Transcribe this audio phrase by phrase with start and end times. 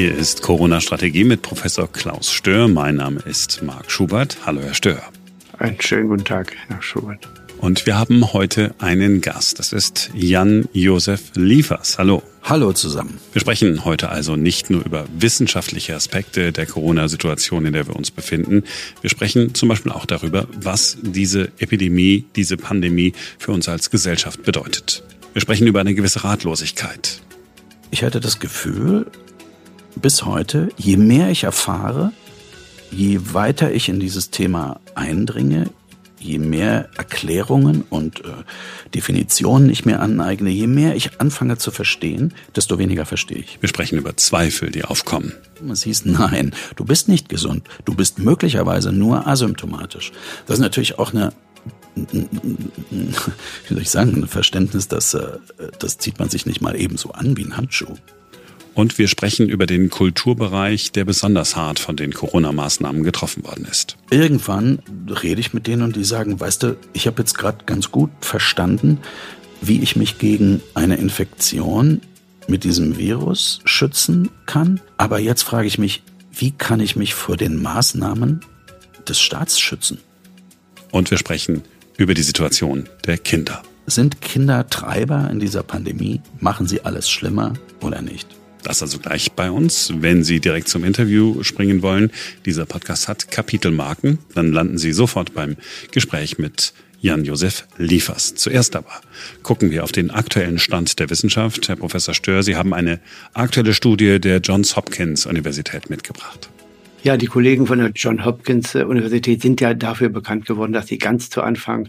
[0.00, 2.68] Hier ist Corona-Strategie mit Professor Klaus Stör.
[2.68, 4.38] Mein Name ist Marc Schubert.
[4.46, 5.02] Hallo, Herr Stör.
[5.58, 7.28] Einen schönen guten Tag, Herr Schubert.
[7.58, 9.58] Und wir haben heute einen Gast.
[9.58, 11.98] Das ist Jan-Josef Liefers.
[11.98, 12.22] Hallo.
[12.42, 13.20] Hallo zusammen.
[13.34, 18.10] Wir sprechen heute also nicht nur über wissenschaftliche Aspekte der Corona-Situation, in der wir uns
[18.10, 18.64] befinden.
[19.02, 24.44] Wir sprechen zum Beispiel auch darüber, was diese Epidemie, diese Pandemie für uns als Gesellschaft
[24.44, 25.02] bedeutet.
[25.34, 27.20] Wir sprechen über eine gewisse Ratlosigkeit.
[27.92, 29.06] Ich hatte das Gefühl,
[30.00, 32.12] bis heute, je mehr ich erfahre,
[32.90, 35.70] je weiter ich in dieses Thema eindringe,
[36.18, 38.28] je mehr Erklärungen und äh,
[38.94, 43.58] Definitionen ich mir aneigne, je mehr ich anfange zu verstehen, desto weniger verstehe ich.
[43.60, 45.32] Wir sprechen über Zweifel, die aufkommen.
[45.70, 47.66] Es hieß, nein, du bist nicht gesund.
[47.84, 50.12] Du bist möglicherweise nur asymptomatisch.
[50.46, 51.32] Das ist natürlich auch eine
[51.96, 55.38] wie soll ich sagen, ein Verständnis, das, äh,
[55.80, 57.96] das zieht man sich nicht mal ebenso an wie ein Handschuh.
[58.80, 63.98] Und wir sprechen über den Kulturbereich, der besonders hart von den Corona-Maßnahmen getroffen worden ist.
[64.08, 64.78] Irgendwann
[65.22, 68.08] rede ich mit denen und die sagen, weißt du, ich habe jetzt gerade ganz gut
[68.22, 68.96] verstanden,
[69.60, 72.00] wie ich mich gegen eine Infektion
[72.48, 74.80] mit diesem Virus schützen kann.
[74.96, 78.40] Aber jetzt frage ich mich, wie kann ich mich vor den Maßnahmen
[79.06, 79.98] des Staats schützen?
[80.90, 81.64] Und wir sprechen
[81.98, 83.60] über die Situation der Kinder.
[83.84, 86.22] Sind Kinder Treiber in dieser Pandemie?
[86.40, 88.39] Machen sie alles schlimmer oder nicht?
[88.62, 89.92] Das also gleich bei uns.
[89.96, 92.10] Wenn Sie direkt zum Interview springen wollen,
[92.44, 95.56] dieser Podcast hat Kapitelmarken, dann landen Sie sofort beim
[95.90, 98.34] Gespräch mit Jan-Josef Liefers.
[98.34, 99.00] Zuerst aber
[99.42, 101.68] gucken wir auf den aktuellen Stand der Wissenschaft.
[101.68, 103.00] Herr Professor Stör, Sie haben eine
[103.32, 106.50] aktuelle Studie der Johns Hopkins Universität mitgebracht.
[107.02, 110.98] Ja, die Kollegen von der John Hopkins Universität sind ja dafür bekannt geworden, dass sie
[110.98, 111.88] ganz zu Anfang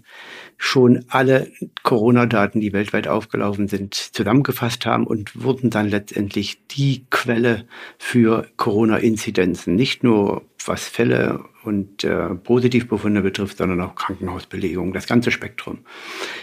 [0.57, 1.51] schon alle
[1.83, 7.65] Corona-Daten, die weltweit aufgelaufen sind, zusammengefasst haben und wurden dann letztendlich die Quelle
[7.97, 9.75] für Corona-Inzidenzen.
[9.75, 15.79] Nicht nur was Fälle und äh, Positivbefunde betrifft, sondern auch Krankenhausbelegungen, das ganze Spektrum.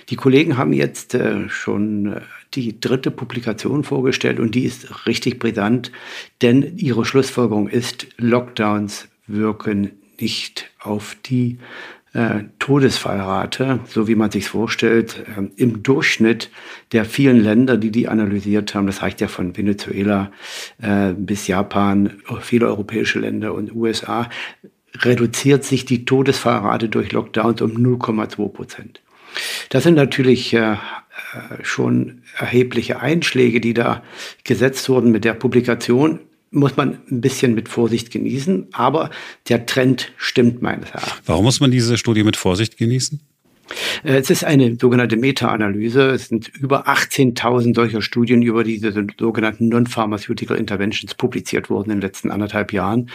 [0.09, 2.21] Die Kollegen haben jetzt äh, schon äh,
[2.55, 5.93] die dritte Publikation vorgestellt und die ist richtig brisant,
[6.41, 9.91] denn ihre Schlussfolgerung ist, Lockdowns wirken
[10.21, 11.59] nicht auf die
[12.15, 16.51] äh, Todesfallrate, so wie man sich vorstellt, äh, im Durchschnitt
[16.93, 20.31] der vielen Länder, die die analysiert haben, das reicht ja von Venezuela
[21.17, 24.29] bis Japan, viele europäische Länder und USA,
[24.97, 29.01] reduziert sich die Todesfallrate durch Lockdowns um 0,2 Prozent.
[29.69, 30.77] Das sind natürlich äh,
[31.63, 34.03] schon erhebliche Einschläge, die da
[34.45, 39.11] gesetzt wurden mit der Publikation muss man ein bisschen mit Vorsicht genießen, aber
[39.49, 41.23] der Trend stimmt meines Erachtens.
[41.27, 43.21] Warum muss man diese Studie mit Vorsicht genießen?
[44.05, 46.11] Äh, es ist eine sogenannte Meta-Analyse.
[46.11, 52.03] Es sind über 18.000 solcher Studien über diese sogenannten Non-Pharmaceutical Interventions publiziert worden in den
[52.03, 53.11] letzten anderthalb Jahren.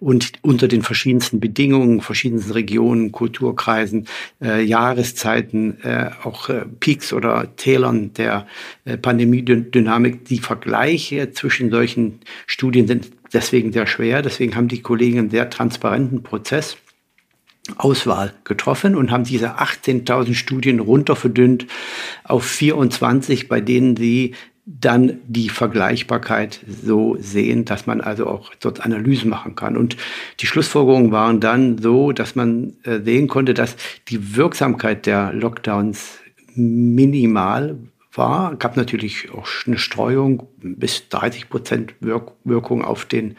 [0.00, 4.06] Und unter den verschiedensten Bedingungen, verschiedensten Regionen, Kulturkreisen,
[4.42, 8.46] äh, Jahreszeiten, äh, auch äh, Peaks oder Tälern der
[8.84, 14.22] äh, Pandemiedynamik, die Vergleiche zwischen solchen Studien sind deswegen sehr schwer.
[14.22, 16.76] Deswegen haben die Kollegen einen sehr transparenten Prozess
[17.76, 21.66] Auswahl getroffen und haben diese 18.000 Studien runterverdünnt
[22.24, 24.34] auf 24, bei denen sie
[24.64, 29.76] dann die Vergleichbarkeit so sehen, dass man also auch dort Analysen machen kann.
[29.76, 29.96] Und
[30.40, 33.76] die Schlussfolgerungen waren dann so, dass man äh, sehen konnte, dass
[34.08, 36.18] die Wirksamkeit der Lockdowns
[36.54, 37.76] minimal
[38.14, 38.54] war.
[38.56, 43.36] Gab natürlich auch eine Streuung bis 30 Prozent Wirk Wirkung auf den,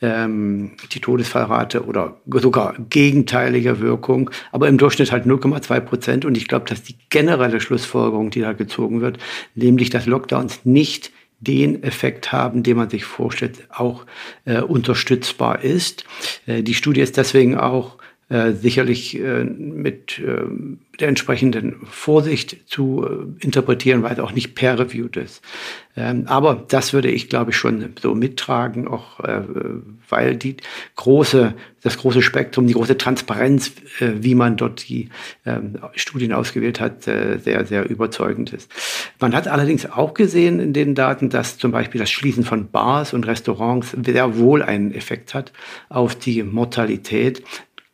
[0.00, 6.24] ähm, die Todesfallrate oder sogar gegenteilige Wirkung, aber im Durchschnitt halt 0,2 Prozent.
[6.24, 9.18] Und ich glaube, dass die generelle Schlussfolgerung, die da gezogen wird,
[9.54, 11.10] nämlich dass Lockdowns nicht
[11.40, 14.06] den Effekt haben, den man sich vorstellt, auch
[14.44, 16.04] äh, unterstützbar ist.
[16.46, 17.98] Äh, die Studie ist deswegen auch
[18.34, 20.42] äh, sicherlich äh, mit äh,
[20.98, 25.40] der entsprechenden Vorsicht zu äh, interpretieren, weil es auch nicht peer-reviewed ist.
[25.96, 29.42] Ähm, aber das würde ich, glaube ich, schon so mittragen, auch äh,
[30.08, 30.56] weil die
[30.96, 33.70] große, das große Spektrum, die große Transparenz,
[34.00, 35.10] wie man dort die
[35.46, 38.68] ähm, Studien ausgewählt hat, sehr, sehr überzeugend ist.
[39.20, 43.12] Man hat allerdings auch gesehen in den Daten, dass zum Beispiel das Schließen von Bars
[43.12, 45.52] und Restaurants sehr wohl einen Effekt hat
[45.88, 47.44] auf die Mortalität.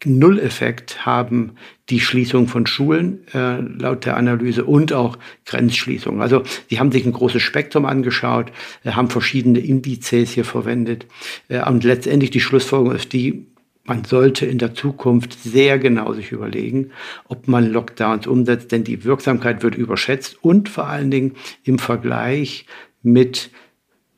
[0.04, 1.52] Null-Effekt haben
[1.90, 6.22] die Schließung von Schulen äh, laut der Analyse und auch Grenzschließungen.
[6.22, 8.52] Also sie haben sich ein großes Spektrum angeschaut,
[8.84, 11.06] äh, haben verschiedene Indizes hier verwendet
[11.48, 13.46] äh, und letztendlich die Schlussfolgerung ist die,
[13.84, 16.92] man sollte in der Zukunft sehr genau sich überlegen,
[17.28, 21.32] ob man Lockdowns umsetzt, denn die Wirksamkeit wird überschätzt und vor allen Dingen
[21.64, 22.66] im Vergleich
[23.02, 23.50] mit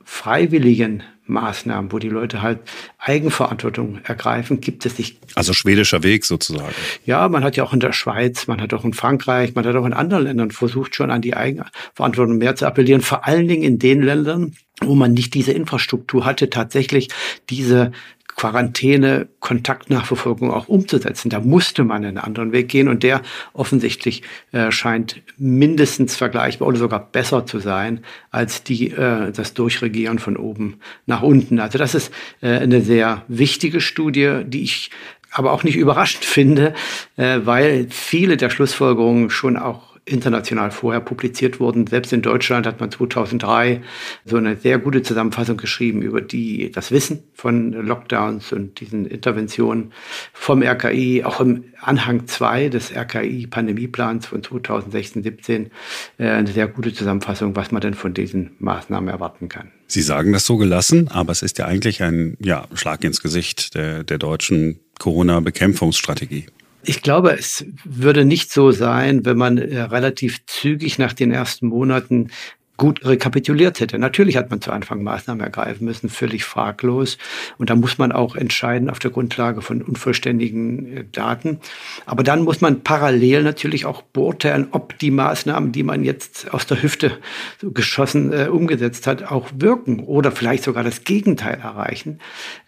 [0.03, 2.59] freiwilligen Maßnahmen, wo die Leute halt
[2.99, 5.17] Eigenverantwortung ergreifen, gibt es nicht.
[5.35, 6.73] Also schwedischer Weg sozusagen.
[7.05, 9.75] Ja, man hat ja auch in der Schweiz, man hat auch in Frankreich, man hat
[9.75, 13.01] auch in anderen Ländern versucht, schon an die Eigenverantwortung mehr zu appellieren.
[13.01, 17.09] Vor allen Dingen in den Ländern, wo man nicht diese Infrastruktur hatte, tatsächlich
[17.49, 17.91] diese
[18.35, 21.29] Quarantäne, Kontaktnachverfolgung auch umzusetzen.
[21.29, 23.21] Da musste man einen anderen Weg gehen und der
[23.53, 30.19] offensichtlich äh, scheint mindestens vergleichbar oder sogar besser zu sein als die, äh, das Durchregieren
[30.19, 31.59] von oben nach unten.
[31.59, 34.89] Also das ist äh, eine sehr wichtige Studie, die ich
[35.31, 36.73] aber auch nicht überraschend finde,
[37.17, 41.87] äh, weil viele der Schlussfolgerungen schon auch international vorher publiziert wurden.
[41.87, 43.81] Selbst in Deutschland hat man 2003
[44.25, 49.93] so eine sehr gute Zusammenfassung geschrieben über die, das Wissen von Lockdowns und diesen Interventionen
[50.33, 55.69] vom RKI, auch im Anhang 2 des RKI-Pandemieplans von 2016-17
[56.17, 59.71] äh, eine sehr gute Zusammenfassung, was man denn von diesen Maßnahmen erwarten kann.
[59.87, 63.75] Sie sagen das so gelassen, aber es ist ja eigentlich ein ja, Schlag ins Gesicht
[63.75, 66.47] der, der deutschen Corona-Bekämpfungsstrategie.
[66.85, 71.67] Ich glaube, es würde nicht so sein, wenn man äh, relativ zügig nach den ersten
[71.67, 72.29] Monaten
[72.75, 73.99] gut rekapituliert hätte.
[73.99, 77.17] Natürlich hat man zu Anfang Maßnahmen ergreifen müssen, völlig fraglos.
[77.59, 81.59] Und da muss man auch entscheiden auf der Grundlage von unvollständigen äh, Daten.
[82.05, 86.65] Aber dann muss man parallel natürlich auch beurteilen, ob die Maßnahmen, die man jetzt aus
[86.65, 87.19] der Hüfte
[87.61, 92.19] geschossen äh, umgesetzt hat, auch wirken oder vielleicht sogar das Gegenteil erreichen.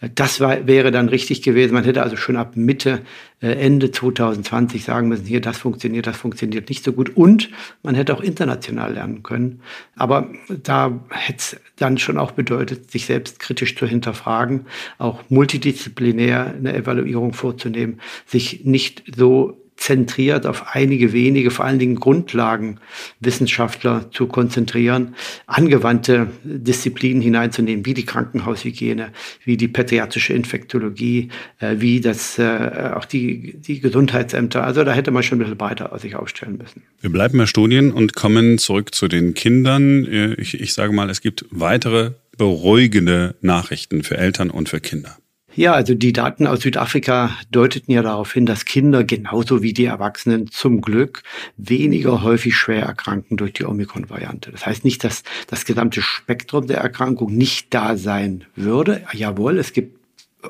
[0.02, 1.74] Äh, das war, wäre dann richtig gewesen.
[1.74, 3.02] Man hätte also schon ab Mitte
[3.42, 7.16] Ende 2020 sagen müssen, hier, das funktioniert, das funktioniert nicht so gut.
[7.16, 7.50] Und
[7.84, 9.62] man hätte auch international lernen können.
[9.96, 10.30] Aber
[10.64, 14.66] da hätte es dann schon auch bedeutet, sich selbst kritisch zu hinterfragen,
[14.98, 21.96] auch multidisziplinär eine Evaluierung vorzunehmen, sich nicht so zentriert auf einige wenige, vor allen Dingen
[21.96, 25.16] Grundlagenwissenschaftler zu konzentrieren,
[25.48, 29.12] angewandte Disziplinen hineinzunehmen, wie die Krankenhaushygiene,
[29.44, 31.30] wie die pädiatrische Infektologie,
[31.60, 34.64] äh, wie das, äh, auch die, die Gesundheitsämter.
[34.64, 36.84] Also da hätte man schon ein bisschen breiter sich aufstellen müssen.
[37.02, 40.06] Wir bleiben bei Studien und kommen zurück zu den Kindern.
[40.06, 45.18] Äh, ich, ich sage mal, es gibt weitere beruhigende Nachrichten für Eltern und für Kinder.
[45.56, 49.86] Ja, also die Daten aus Südafrika deuteten ja darauf hin, dass Kinder genauso wie die
[49.86, 51.24] Erwachsenen zum Glück
[51.56, 54.52] weniger häufig schwer erkranken durch die Omikron-Variante.
[54.52, 59.04] Das heißt nicht, dass das gesamte Spektrum der Erkrankung nicht da sein würde.
[59.14, 59.98] Jawohl, es gibt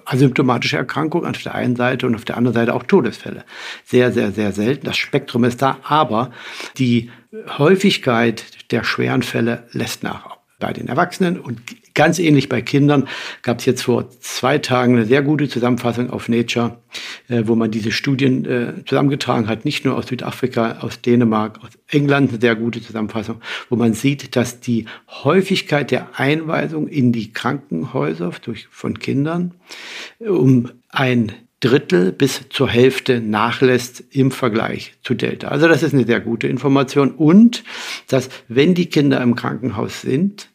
[0.05, 3.45] asymptomatische Erkrankungen auf der einen Seite und auf der anderen Seite auch Todesfälle.
[3.85, 4.87] Sehr, sehr, sehr selten.
[4.87, 6.31] Das Spektrum ist da, aber
[6.77, 7.11] die
[7.57, 10.34] Häufigkeit der schweren Fälle lässt nach
[10.65, 11.62] bei den Erwachsenen und
[11.95, 13.07] Ganz ähnlich bei Kindern
[13.41, 16.77] gab es jetzt vor zwei Tagen eine sehr gute Zusammenfassung auf Nature,
[17.29, 21.69] äh, wo man diese Studien äh, zusammengetragen hat, nicht nur aus Südafrika, aus Dänemark, aus
[21.88, 23.38] England, eine sehr gute Zusammenfassung,
[23.69, 29.53] wo man sieht, dass die Häufigkeit der Einweisung in die Krankenhäuser durch, von Kindern
[30.19, 31.31] um ein
[31.62, 35.47] Drittel bis zur Hälfte nachlässt im Vergleich zu Delta.
[35.47, 37.12] Also das ist eine sehr gute Information.
[37.12, 37.63] Und
[38.09, 40.50] dass, wenn die Kinder im Krankenhaus sind,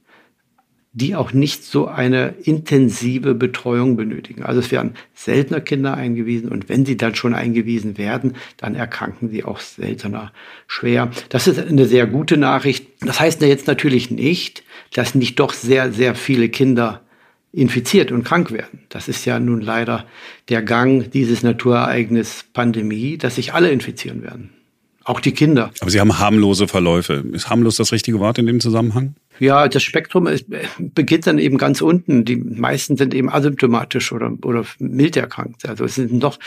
[0.92, 4.42] die auch nicht so eine intensive Betreuung benötigen.
[4.42, 9.30] Also es werden seltener Kinder eingewiesen und wenn sie dann schon eingewiesen werden, dann erkranken
[9.30, 10.32] sie auch seltener
[10.66, 11.10] schwer.
[11.28, 12.88] Das ist eine sehr gute Nachricht.
[13.02, 17.02] Das heißt jetzt natürlich nicht, dass nicht doch sehr, sehr viele Kinder
[17.52, 18.80] infiziert und krank werden.
[18.88, 20.06] Das ist ja nun leider
[20.48, 24.50] der Gang dieses Naturereignis Pandemie, dass sich alle infizieren werden.
[25.04, 25.70] Auch die Kinder.
[25.80, 27.24] Aber Sie haben harmlose Verläufe.
[27.32, 29.14] Ist harmlos das richtige Wort in dem Zusammenhang?
[29.40, 30.46] Ja, das Spektrum ist,
[30.78, 32.26] beginnt dann eben ganz unten.
[32.26, 35.66] Die meisten sind eben asymptomatisch oder, oder mild erkrankt.
[35.66, 36.38] Also es sind doch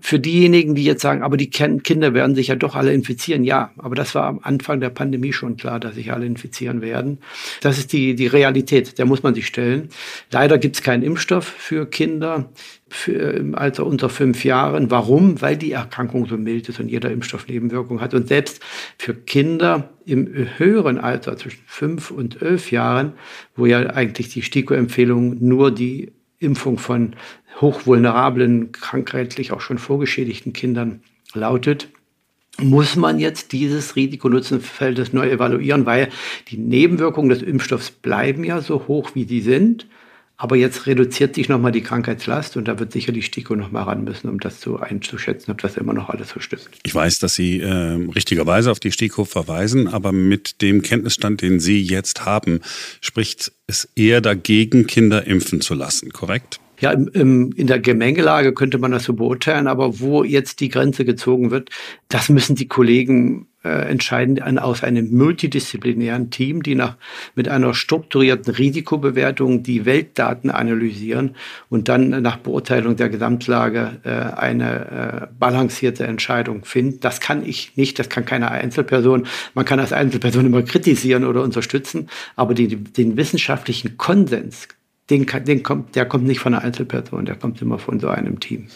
[0.00, 3.42] für diejenigen, die jetzt sagen, aber die Kinder werden sich ja doch alle infizieren.
[3.42, 7.18] Ja, aber das war am Anfang der Pandemie schon klar, dass sich alle infizieren werden.
[7.62, 9.88] Das ist die, die Realität, der muss man sich stellen.
[10.30, 12.50] Leider gibt es keinen Impfstoff für Kinder
[12.88, 14.90] für, im Alter unter fünf Jahren.
[14.90, 15.40] Warum?
[15.42, 18.14] Weil die Erkrankung so mild ist und jeder Impfstoff Nebenwirkungen hat.
[18.14, 18.62] Und selbst
[18.98, 23.12] für Kinder im höheren Alter, zwischen fünf und elf Jahren,
[23.56, 27.16] wo ja eigentlich die STIKO-Empfehlung nur die Impfung von
[27.60, 31.00] hochvulnerablen, krankheitlich auch schon vorgeschädigten Kindern
[31.34, 31.88] lautet,
[32.58, 36.08] muss man jetzt dieses Risiko-Nutzen-Verhältnis neu evaluieren, weil
[36.48, 39.86] die Nebenwirkungen des Impfstoffs bleiben ja so hoch, wie sie sind.
[40.38, 44.28] Aber jetzt reduziert sich nochmal die Krankheitslast und da wird sicherlich STIKO nochmal ran müssen,
[44.28, 46.68] um das so einzuschätzen, ob das immer noch alles so stimmt.
[46.82, 51.58] Ich weiß, dass Sie äh, richtigerweise auf die STIKO verweisen, aber mit dem Kenntnisstand, den
[51.58, 52.60] Sie jetzt haben,
[53.00, 56.60] spricht es eher dagegen, Kinder impfen zu lassen, korrekt?
[56.80, 60.68] Ja, im, im, in der Gemengelage könnte man das so beurteilen, aber wo jetzt die
[60.68, 61.70] Grenze gezogen wird,
[62.08, 66.96] das müssen die Kollegen äh, entscheiden an, aus einem multidisziplinären Team, die nach,
[67.34, 71.34] mit einer strukturierten Risikobewertung die Weltdaten analysieren
[71.68, 77.00] und dann nach Beurteilung der Gesamtlage äh, eine äh, balancierte Entscheidung finden.
[77.00, 79.26] Das kann ich nicht, das kann keine Einzelperson.
[79.54, 84.68] Man kann als Einzelperson immer kritisieren oder unterstützen, aber die, den wissenschaftlichen Konsens,
[85.10, 88.40] den, den kommt, der kommt nicht von einer Einzelperson, der kommt immer von so einem
[88.40, 88.68] Team.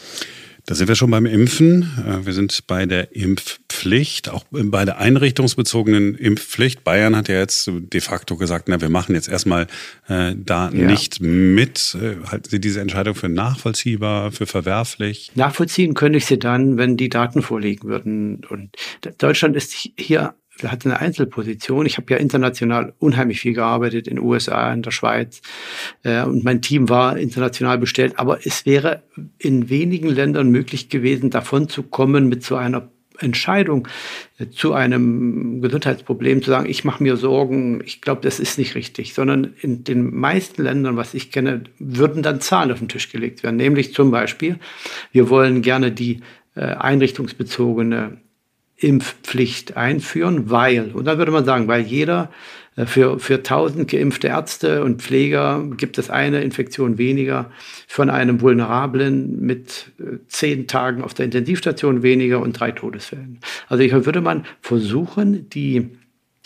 [0.66, 1.82] Da sind wir schon beim Impfen.
[2.06, 6.84] Äh, wir sind bei der Impfpflicht, auch bei der einrichtungsbezogenen Impfpflicht.
[6.84, 9.66] Bayern hat ja jetzt de facto gesagt, na, wir machen jetzt erstmal
[10.08, 10.86] äh, da ja.
[10.86, 11.96] nicht mit.
[12.00, 15.32] Äh, halten Sie diese Entscheidung für nachvollziehbar, für verwerflich?
[15.34, 18.42] Nachvollziehen könnte ich sie dann, wenn die Daten vorliegen würden.
[18.48, 18.76] Und
[19.18, 20.34] Deutschland ist hier
[20.68, 21.86] hat eine Einzelposition.
[21.86, 25.42] Ich habe ja international unheimlich viel gearbeitet, in den USA, in der Schweiz.
[26.02, 28.18] Äh, und mein Team war international bestellt.
[28.18, 29.02] Aber es wäre
[29.38, 32.90] in wenigen Ländern möglich gewesen, davon zu kommen mit so einer
[33.22, 33.88] Entscheidung
[34.38, 38.74] äh, zu einem Gesundheitsproblem zu sagen, ich mache mir Sorgen, ich glaube, das ist nicht
[38.74, 43.10] richtig, sondern in den meisten Ländern, was ich kenne, würden dann Zahlen auf den Tisch
[43.10, 43.56] gelegt werden.
[43.56, 44.58] Nämlich zum Beispiel,
[45.12, 46.20] wir wollen gerne die
[46.54, 48.18] äh, einrichtungsbezogene
[48.80, 52.30] Impfpflicht einführen, weil, und dann würde man sagen, weil jeder
[52.76, 57.50] äh, für, für 1000 geimpfte Ärzte und Pfleger gibt es eine Infektion weniger,
[57.86, 63.40] von einem Vulnerablen mit äh, zehn Tagen auf der Intensivstation weniger und drei Todesfällen.
[63.68, 65.90] Also hier würde man versuchen, die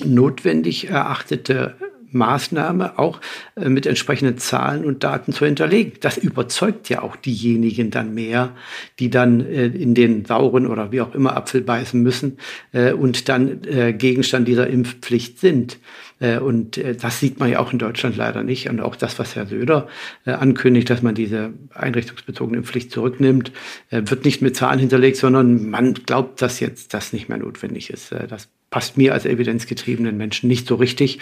[0.04, 1.76] notwendig erachtete
[2.14, 3.20] Maßnahme auch
[3.56, 5.94] äh, mit entsprechenden Zahlen und Daten zu hinterlegen.
[6.00, 8.52] Das überzeugt ja auch diejenigen dann mehr,
[8.98, 12.38] die dann äh, in den sauren oder wie auch immer Apfel beißen müssen
[12.72, 13.60] äh, und dann
[13.98, 15.78] Gegenstand dieser Impfpflicht sind.
[16.20, 18.70] Und das sieht man ja auch in Deutschland leider nicht.
[18.70, 19.88] Und auch das, was Herr Söder
[20.24, 23.52] ankündigt, dass man diese einrichtungsbezogene Impfpflicht zurücknimmt,
[23.90, 28.12] wird nicht mit Zahlen hinterlegt, sondern man glaubt, dass jetzt das nicht mehr notwendig ist.
[28.28, 31.20] Das passt mir als evidenzgetriebenen Menschen nicht so richtig.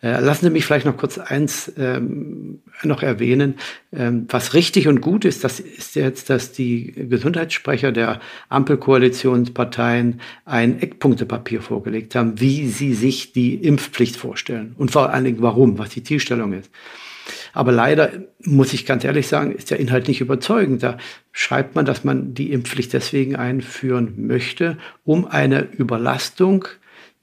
[0.00, 3.56] Äh, lassen Sie mich vielleicht noch kurz eins ähm, noch erwähnen.
[3.92, 10.80] Ähm, was richtig und gut ist, das ist jetzt, dass die Gesundheitssprecher der Ampelkoalitionsparteien ein
[10.80, 15.88] Eckpunktepapier vorgelegt haben, wie sie sich die Impfpflicht vorstellen und vor allen Dingen warum, was
[15.88, 16.70] die Zielstellung ist.
[17.54, 18.10] Aber leider,
[18.44, 20.82] muss ich ganz ehrlich sagen, ist der Inhalt nicht überzeugend.
[20.84, 20.98] Da
[21.32, 26.66] schreibt man, dass man die Impfpflicht deswegen einführen möchte, um eine Überlastung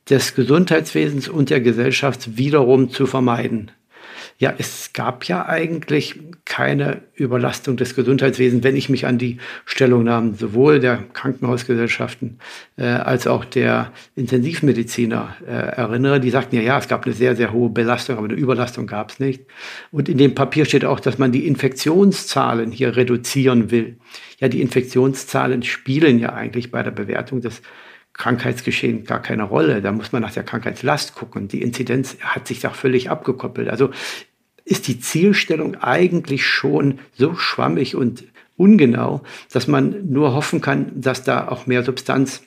[0.09, 3.71] des Gesundheitswesens und der Gesellschaft wiederum zu vermeiden.
[4.41, 10.33] Ja, es gab ja eigentlich keine Überlastung des Gesundheitswesens, wenn ich mich an die Stellungnahmen
[10.33, 12.39] sowohl der Krankenhausgesellschaften
[12.75, 16.19] äh, als auch der Intensivmediziner äh, erinnere.
[16.19, 19.11] Die sagten ja, ja, es gab eine sehr, sehr hohe Belastung, aber eine Überlastung gab
[19.11, 19.45] es nicht.
[19.91, 23.97] Und in dem Papier steht auch, dass man die Infektionszahlen hier reduzieren will.
[24.39, 27.61] Ja, die Infektionszahlen spielen ja eigentlich bei der Bewertung des
[28.13, 29.81] Krankheitsgeschehen gar keine Rolle.
[29.81, 31.47] Da muss man nach der Krankheitslast gucken.
[31.47, 33.69] Die Inzidenz hat sich da völlig abgekoppelt.
[33.69, 33.89] Also
[34.65, 38.23] ist die Zielstellung eigentlich schon so schwammig und
[38.57, 42.43] ungenau, dass man nur hoffen kann, dass da auch mehr Substanz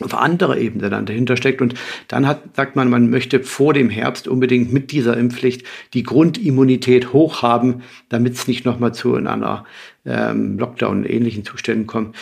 [0.00, 1.60] auf andere Ebene dann dahinter steckt.
[1.60, 1.74] Und
[2.06, 5.64] dann hat, sagt man, man möchte vor dem Herbst unbedingt mit dieser Impfpflicht
[5.94, 9.64] die Grundimmunität hoch haben, damit es nicht nochmal zu einer
[10.04, 12.14] ähm, Lockdown ähnlichen Zuständen kommt.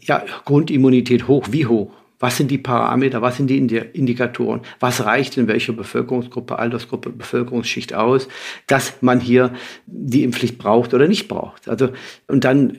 [0.00, 1.92] Ja, Grundimmunität hoch, wie hoch?
[2.20, 3.22] Was sind die Parameter?
[3.22, 4.60] Was sind die Indikatoren?
[4.78, 8.28] Was reicht in welcher Bevölkerungsgruppe, Altersgruppe, Bevölkerungsschicht aus,
[8.66, 9.54] dass man hier
[9.86, 11.68] die Impfpflicht braucht oder nicht braucht?
[11.68, 11.88] Also,
[12.28, 12.78] und dann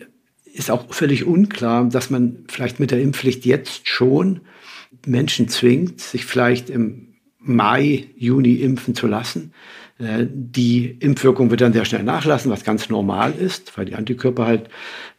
[0.54, 4.42] ist auch völlig unklar, dass man vielleicht mit der Impfpflicht jetzt schon
[5.06, 7.08] Menschen zwingt, sich vielleicht im
[7.40, 9.54] Mai, Juni impfen zu lassen.
[10.02, 14.46] Äh, die Impfwirkung wird dann sehr schnell nachlassen, was ganz normal ist, weil die Antikörper
[14.46, 14.70] halt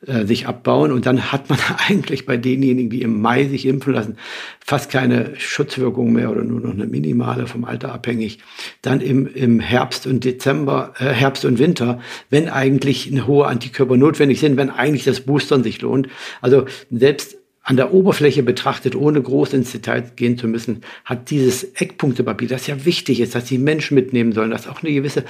[0.06, 0.92] äh, sich abbauen.
[0.92, 1.58] Und dann hat man
[1.88, 4.16] eigentlich bei denjenigen, die im Mai sich impfen lassen,
[4.64, 8.38] fast keine Schutzwirkung mehr oder nur noch eine minimale vom Alter abhängig.
[8.82, 13.96] Dann im, im Herbst und Dezember, äh, Herbst und Winter, wenn eigentlich eine hohe Antikörper
[13.96, 16.08] notwendig sind, wenn eigentlich das Boostern sich lohnt.
[16.40, 21.62] Also selbst an der Oberfläche betrachtet, ohne groß ins Detail gehen zu müssen, hat dieses
[21.74, 25.24] Eckpunktepapier, das ja wichtig ist, dass die Menschen mitnehmen sollen, dass auch eine gewisse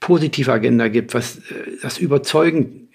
[0.00, 1.42] positive Agenda gibt, was äh,
[1.82, 2.85] das überzeugend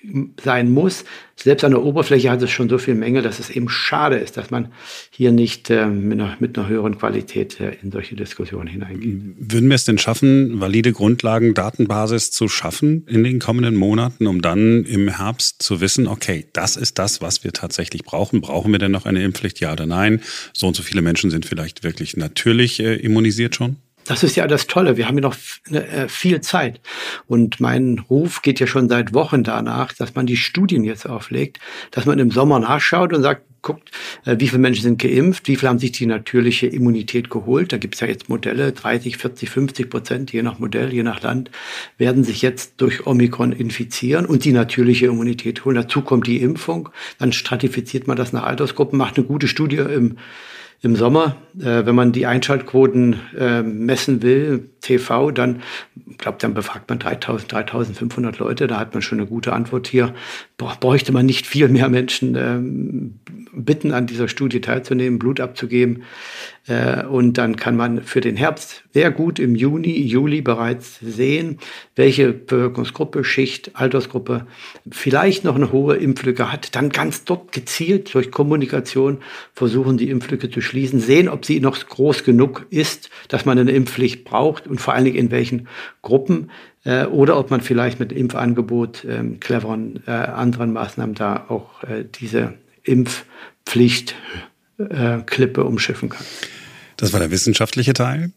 [0.43, 1.03] sein muss.
[1.35, 4.37] Selbst an der Oberfläche hat es schon so viel Mängel, dass es eben schade ist,
[4.37, 4.71] dass man
[5.09, 9.35] hier nicht äh, mit, einer, mit, einer, höheren Qualität äh, in solche Diskussionen hineingeht.
[9.37, 14.41] Würden wir es denn schaffen, valide Grundlagen, Datenbasis zu schaffen in den kommenden Monaten, um
[14.41, 18.41] dann im Herbst zu wissen, okay, das ist das, was wir tatsächlich brauchen.
[18.41, 20.21] Brauchen wir denn noch eine Impfpflicht, ja oder nein?
[20.53, 23.77] So und so viele Menschen sind vielleicht wirklich natürlich äh, immunisiert schon?
[24.11, 24.97] Das ist ja das Tolle.
[24.97, 25.37] Wir haben ja noch
[25.69, 26.81] äh, viel Zeit.
[27.27, 31.61] Und mein Ruf geht ja schon seit Wochen danach, dass man die Studien jetzt auflegt,
[31.91, 33.89] dass man im Sommer nachschaut und sagt, guckt,
[34.25, 37.71] äh, wie viele Menschen sind geimpft, wie viele haben sich die natürliche Immunität geholt.
[37.71, 41.21] Da gibt es ja jetzt Modelle, 30, 40, 50 Prozent, je nach Modell, je nach
[41.21, 41.49] Land,
[41.97, 45.77] werden sich jetzt durch Omikron infizieren und die natürliche Immunität holen.
[45.77, 46.89] Dazu kommt die Impfung.
[47.17, 50.17] Dann stratifiziert man das nach Altersgruppen, macht eine gute Studie im
[50.83, 55.61] im Sommer, äh, wenn man die Einschaltquoten äh, messen will, TV, dann,
[56.17, 60.15] glaube dann befragt man 3000, 3500 Leute, da hat man schon eine gute Antwort hier.
[60.57, 63.19] Bräuchte man nicht viel mehr Menschen ähm,
[63.53, 66.03] bitten, an dieser Studie teilzunehmen, Blut abzugeben.
[66.67, 71.57] Äh, und dann kann man für den Herbst sehr gut im Juni, Juli bereits sehen,
[71.95, 74.45] welche Bevölkerungsgruppe, Schicht, Altersgruppe
[74.91, 76.75] vielleicht noch eine hohe Impflücke hat.
[76.75, 79.19] Dann ganz dort gezielt durch Kommunikation
[79.53, 83.71] versuchen, die Impflücke zu schließen, sehen, ob sie noch groß genug ist, dass man eine
[83.71, 85.67] Impfpflicht braucht und vor allen Dingen in welchen
[86.03, 86.51] Gruppen
[86.83, 92.05] äh, oder ob man vielleicht mit Impfangebot, ähm, cleveren äh, anderen Maßnahmen da auch äh,
[92.05, 92.53] diese
[92.83, 94.15] Impfpflicht
[94.89, 96.25] äh, Klippe umschiffen kann.
[96.97, 98.31] Das war der wissenschaftliche Teil.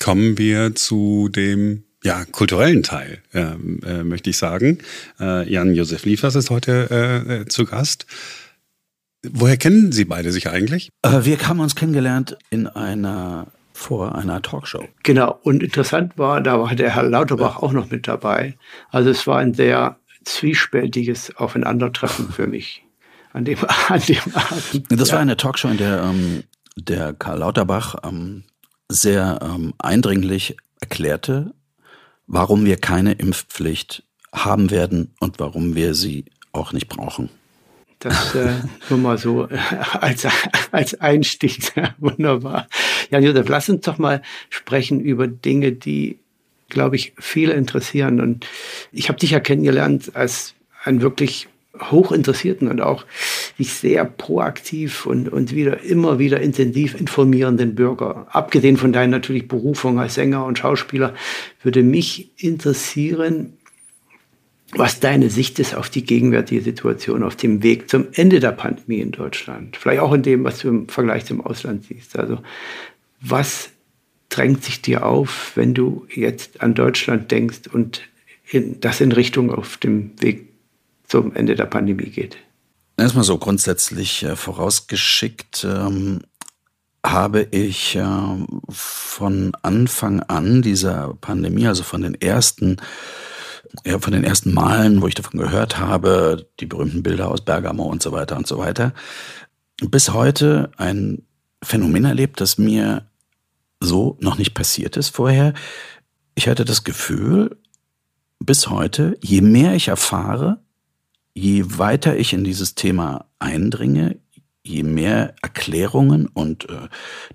[0.00, 4.78] Kommen wir zu dem ja, kulturellen Teil, äh, äh, möchte ich sagen.
[5.20, 8.06] Äh, Jan-Josef Liefers ist heute äh, äh, zu Gast.
[9.22, 10.88] Woher kennen Sie beide sich eigentlich?
[11.04, 14.84] Wir haben uns kennengelernt in einer vor einer Talkshow.
[15.02, 17.62] Genau, und interessant war, da war der Herr Lauterbach ja.
[17.62, 18.56] auch noch mit dabei.
[18.90, 22.82] Also es war ein sehr zwiespältiges Aufeinandertreffen für mich
[23.32, 23.58] an dem,
[23.88, 24.84] an dem Abend.
[24.90, 25.14] Das ja.
[25.14, 26.44] war eine Talkshow, in der ähm,
[26.76, 28.44] der Karl Lauterbach ähm,
[28.88, 31.52] sehr ähm, eindringlich erklärte,
[32.26, 37.28] warum wir keine Impfpflicht haben werden und warum wir sie auch nicht brauchen.
[38.00, 38.54] Das äh,
[38.88, 39.58] nur mal so äh,
[39.92, 40.26] als,
[40.70, 41.72] als Einstieg.
[41.98, 42.66] Wunderbar.
[43.10, 46.18] Jan Josef, lass uns doch mal sprechen über Dinge, die,
[46.70, 48.20] glaube ich, viele interessieren.
[48.20, 48.46] Und
[48.90, 51.48] ich habe dich ja kennengelernt als ein wirklich
[51.78, 53.04] hochinteressierten und auch
[53.56, 58.26] sich sehr proaktiv und, und wieder immer wieder intensiv informierenden Bürger.
[58.30, 61.14] Abgesehen von deiner natürlich Berufung als Sänger und Schauspieler,
[61.62, 63.54] würde mich interessieren,
[64.72, 69.00] was deine Sicht ist auf die gegenwärtige Situation, auf dem Weg zum Ende der Pandemie
[69.00, 69.76] in Deutschland.
[69.76, 72.16] Vielleicht auch in dem, was du im Vergleich zum Ausland siehst.
[72.16, 72.38] Also
[73.20, 73.70] was
[74.28, 78.02] drängt sich dir auf, wenn du jetzt an Deutschland denkst und
[78.48, 80.49] in, das in Richtung auf dem Weg
[81.10, 82.36] zum Ende der Pandemie geht?
[82.96, 86.20] Erstmal so grundsätzlich äh, vorausgeschickt ähm,
[87.04, 88.04] habe ich äh,
[88.68, 92.76] von Anfang an dieser Pandemie, also von den ersten
[93.84, 97.84] ja, von den ersten Malen, wo ich davon gehört habe, die berühmten Bilder aus Bergamo
[97.84, 98.92] und so weiter und so weiter,
[99.80, 101.22] bis heute ein
[101.62, 103.06] Phänomen erlebt, das mir
[103.80, 105.54] so noch nicht passiert ist vorher.
[106.34, 107.58] Ich hatte das Gefühl,
[108.40, 110.58] bis heute, je mehr ich erfahre,
[111.34, 114.18] je weiter ich in dieses Thema eindringe,
[114.62, 116.88] je mehr Erklärungen und äh,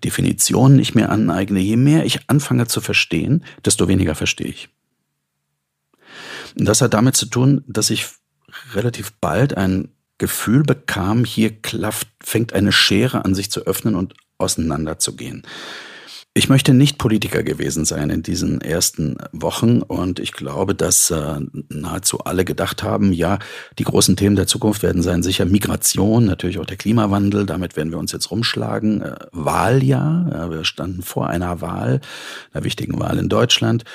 [0.04, 4.70] Definitionen ich mir aneigne, je mehr ich anfange zu verstehen, desto weniger verstehe ich.
[6.58, 8.06] Und das hat damit zu tun, dass ich
[8.74, 14.14] relativ bald ein Gefühl bekam, hier klafft, fängt eine Schere an sich zu öffnen und
[14.38, 15.44] auseinanderzugehen.
[16.38, 21.40] Ich möchte nicht Politiker gewesen sein in diesen ersten Wochen und ich glaube, dass äh,
[21.70, 23.40] nahezu alle gedacht haben, ja,
[23.80, 27.94] die großen Themen der Zukunft werden sein sicher Migration, natürlich auch der Klimawandel, damit werden
[27.94, 29.02] wir uns jetzt rumschlagen.
[29.02, 32.02] Äh, Wahljahr, ja, wir standen vor einer Wahl,
[32.52, 33.86] einer wichtigen Wahl in Deutschland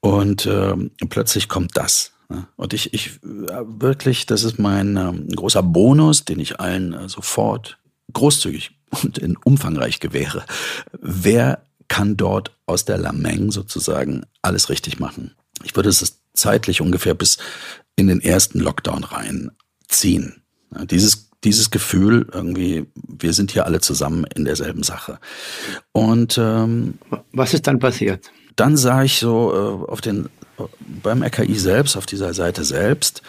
[0.00, 0.72] und äh,
[1.10, 2.12] plötzlich kommt das.
[2.56, 7.76] Und ich, ich wirklich, das ist mein ähm, großer Bonus, den ich allen äh, sofort
[8.14, 8.70] großzügig
[9.02, 10.44] und in umfangreich gewähre.
[10.98, 15.34] Wer kann dort aus der Lameng sozusagen alles richtig machen.
[15.64, 17.36] Ich würde es zeitlich ungefähr bis
[17.96, 20.42] in den ersten Lockdown reinziehen.
[20.74, 25.18] Ja, dieses dieses Gefühl irgendwie, wir sind hier alle zusammen in derselben Sache.
[25.92, 26.98] Und ähm,
[27.32, 28.30] was ist dann passiert?
[28.56, 30.28] Dann sah ich so äh, auf den
[31.02, 33.22] beim RKI selbst, auf dieser Seite selbst,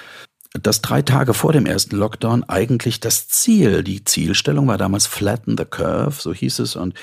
[0.61, 5.57] dass drei Tage vor dem ersten Lockdown eigentlich das Ziel, die Zielstellung war damals Flatten
[5.57, 6.93] the Curve, so hieß es, und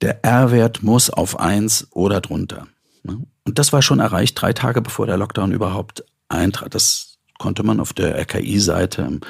[0.00, 2.66] der R-Wert muss auf eins oder drunter.
[3.02, 3.24] Ne?
[3.44, 6.74] Und das war schon erreicht, drei Tage bevor der Lockdown überhaupt eintrat.
[6.74, 9.20] Das konnte man auf der RKI-Seite im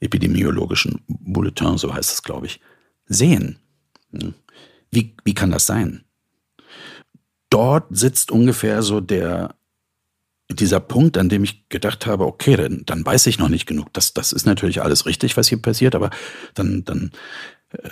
[0.00, 2.60] epidemiologischen Bulletin, so heißt es, glaube ich,
[3.06, 3.58] sehen.
[4.10, 4.34] Ne?
[4.90, 6.04] Wie, wie kann das sein?
[7.50, 9.54] Dort sitzt ungefähr so der,
[10.48, 13.92] dieser Punkt, an dem ich gedacht habe, okay, dann, dann weiß ich noch nicht genug.
[13.92, 16.10] Das, das ist natürlich alles richtig, was hier passiert, aber
[16.54, 17.10] dann, dann
[17.70, 17.88] äh,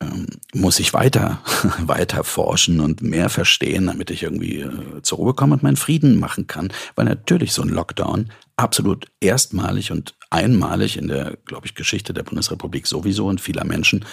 [0.00, 1.40] ähm, muss ich weiter,
[1.80, 6.18] weiter forschen und mehr verstehen, damit ich irgendwie äh, zur Ruhe komme und meinen Frieden
[6.18, 6.72] machen kann.
[6.94, 12.22] Weil natürlich so ein Lockdown absolut erstmalig und einmalig in der, glaube ich, Geschichte der
[12.22, 14.04] Bundesrepublik sowieso und vieler Menschen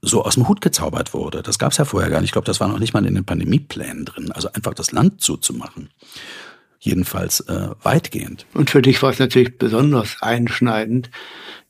[0.00, 1.42] so aus dem Hut gezaubert wurde.
[1.42, 2.28] Das gab es ja vorher gar nicht.
[2.28, 4.32] Ich glaube, das war noch nicht mal in den Pandemieplänen drin.
[4.32, 5.90] Also einfach das Land zuzumachen.
[6.78, 8.46] Jedenfalls äh, weitgehend.
[8.54, 11.10] Und für dich war es natürlich besonders einschneidend,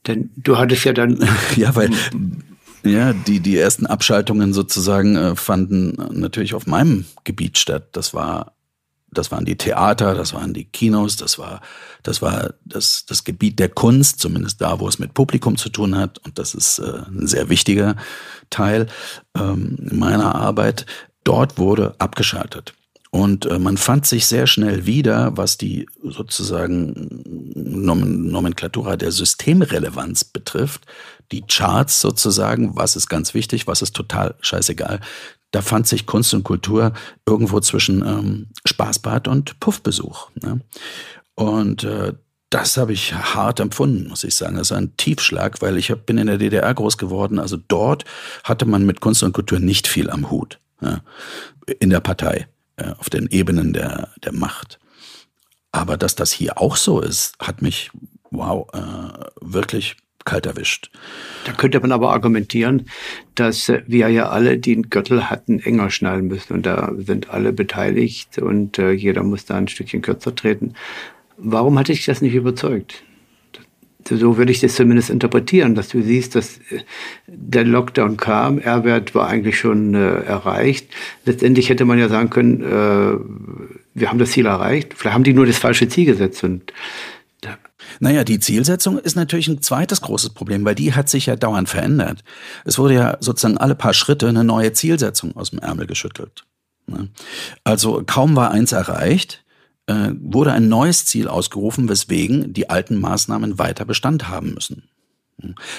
[0.06, 1.26] denn du hattest ja dann.
[1.56, 1.90] ja, weil
[2.84, 7.88] ja, die, die ersten Abschaltungen sozusagen äh, fanden natürlich auf meinem Gebiet statt.
[7.92, 8.56] Das war,
[9.10, 11.60] das waren die Theater, das waren die Kinos, das war,
[12.02, 15.96] das war das, das Gebiet der Kunst, zumindest da, wo es mit Publikum zu tun
[15.96, 16.18] hat.
[16.18, 17.96] Und das ist äh, ein sehr wichtiger
[18.50, 18.86] Teil
[19.36, 20.86] ähm, meiner Arbeit.
[21.24, 22.74] Dort wurde abgeschaltet.
[23.10, 27.22] Und äh, man fand sich sehr schnell wieder, was die sozusagen
[27.54, 30.86] Nomenklatura der Systemrelevanz betrifft.
[31.32, 35.00] Die Charts sozusagen, was ist ganz wichtig, was ist total scheißegal.
[35.50, 36.92] Da fand sich Kunst und Kultur
[37.24, 40.30] irgendwo zwischen ähm, Spaßbad und Puffbesuch.
[40.42, 40.60] Ne?
[41.34, 42.14] Und äh,
[42.50, 44.56] das habe ich hart empfunden, muss ich sagen.
[44.56, 47.38] Das ist ein Tiefschlag, weil ich hab, bin in der DDR groß geworden.
[47.38, 48.04] Also dort
[48.44, 50.58] hatte man mit Kunst und Kultur nicht viel am Hut.
[50.80, 51.00] Ja,
[51.80, 52.46] in der Partei.
[52.76, 54.78] Äh, auf den Ebenen der, der Macht.
[55.72, 57.90] Aber dass das hier auch so ist, hat mich,
[58.30, 60.90] wow, äh, wirklich kalt erwischt.
[61.46, 62.84] Da könnte man aber argumentieren,
[63.34, 67.54] dass äh, wir ja alle den Gürtel hatten enger schnallen müssen und da sind alle
[67.54, 70.74] beteiligt und äh, jeder muss da ein Stückchen kürzer treten.
[71.38, 73.02] Warum hatte ich das nicht überzeugt?
[74.08, 76.80] so würde ich das zumindest interpretieren, dass du siehst, dass äh,
[77.26, 80.88] der Lockdown kam, R-Wert war eigentlich schon äh, erreicht.
[81.24, 83.18] Letztendlich hätte man ja sagen können, äh,
[83.94, 84.94] wir haben das Ziel erreicht.
[84.96, 86.72] Vielleicht haben die nur das falsche Ziel gesetzt und
[88.00, 91.68] naja, die Zielsetzung ist natürlich ein zweites großes Problem, weil die hat sich ja dauernd
[91.68, 92.22] verändert.
[92.64, 96.44] Es wurde ja sozusagen alle paar Schritte eine neue Zielsetzung aus dem Ärmel geschüttelt.
[96.86, 97.08] Ne?
[97.64, 99.44] Also kaum war eins erreicht,
[99.86, 104.84] äh, wurde ein neues Ziel ausgerufen, weswegen die alten Maßnahmen weiter Bestand haben müssen.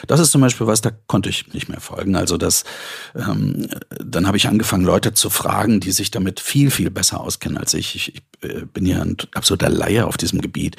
[0.06, 2.16] Das ist zum Beispiel was, da konnte ich nicht mehr folgen.
[2.16, 2.64] Also das,
[3.16, 7.58] ähm, dann habe ich angefangen, Leute zu fragen, die sich damit viel, viel besser auskennen
[7.58, 7.96] als ich.
[7.96, 10.76] Ich, ich äh, bin ja ein absoluter Laie auf diesem Gebiet,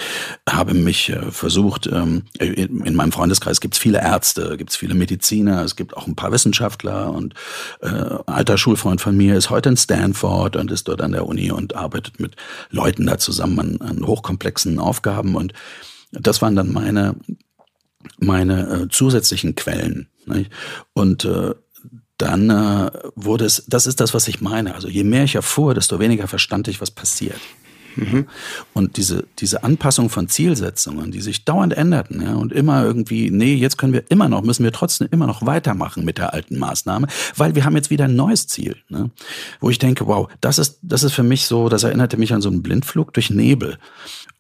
[0.49, 4.95] habe mich äh, versucht, ähm, in meinem Freundeskreis gibt es viele Ärzte, gibt es viele
[4.95, 7.35] Mediziner, es gibt auch ein paar Wissenschaftler und
[7.81, 7.89] äh,
[8.27, 11.75] alter Schulfreund von mir ist heute in Stanford und ist dort an der Uni und
[11.75, 12.37] arbeitet mit
[12.71, 15.53] Leuten da zusammen an, an hochkomplexen Aufgaben und
[16.13, 17.17] das waren dann meine
[18.19, 20.09] meine äh, zusätzlichen Quellen.
[20.27, 20.51] Nicht?
[20.93, 21.55] Und äh,
[22.19, 24.75] dann äh, wurde es, das ist das, was ich meine.
[24.75, 27.41] Also je mehr ich erfuhr, desto weniger verstand ich, was passiert.
[27.99, 28.27] Mhm.
[28.75, 33.55] Und diese, diese Anpassung von Zielsetzungen, die sich dauernd änderten, ja, und immer irgendwie, nee,
[33.55, 37.09] jetzt können wir immer noch, müssen wir trotzdem immer noch weitermachen mit der alten Maßnahme,
[37.37, 39.11] weil wir haben jetzt wieder ein neues Ziel, ne?
[39.61, 42.41] wo ich denke, wow, das ist, das ist für mich so, das erinnerte mich an
[42.41, 43.79] so einen Blindflug durch Nebel.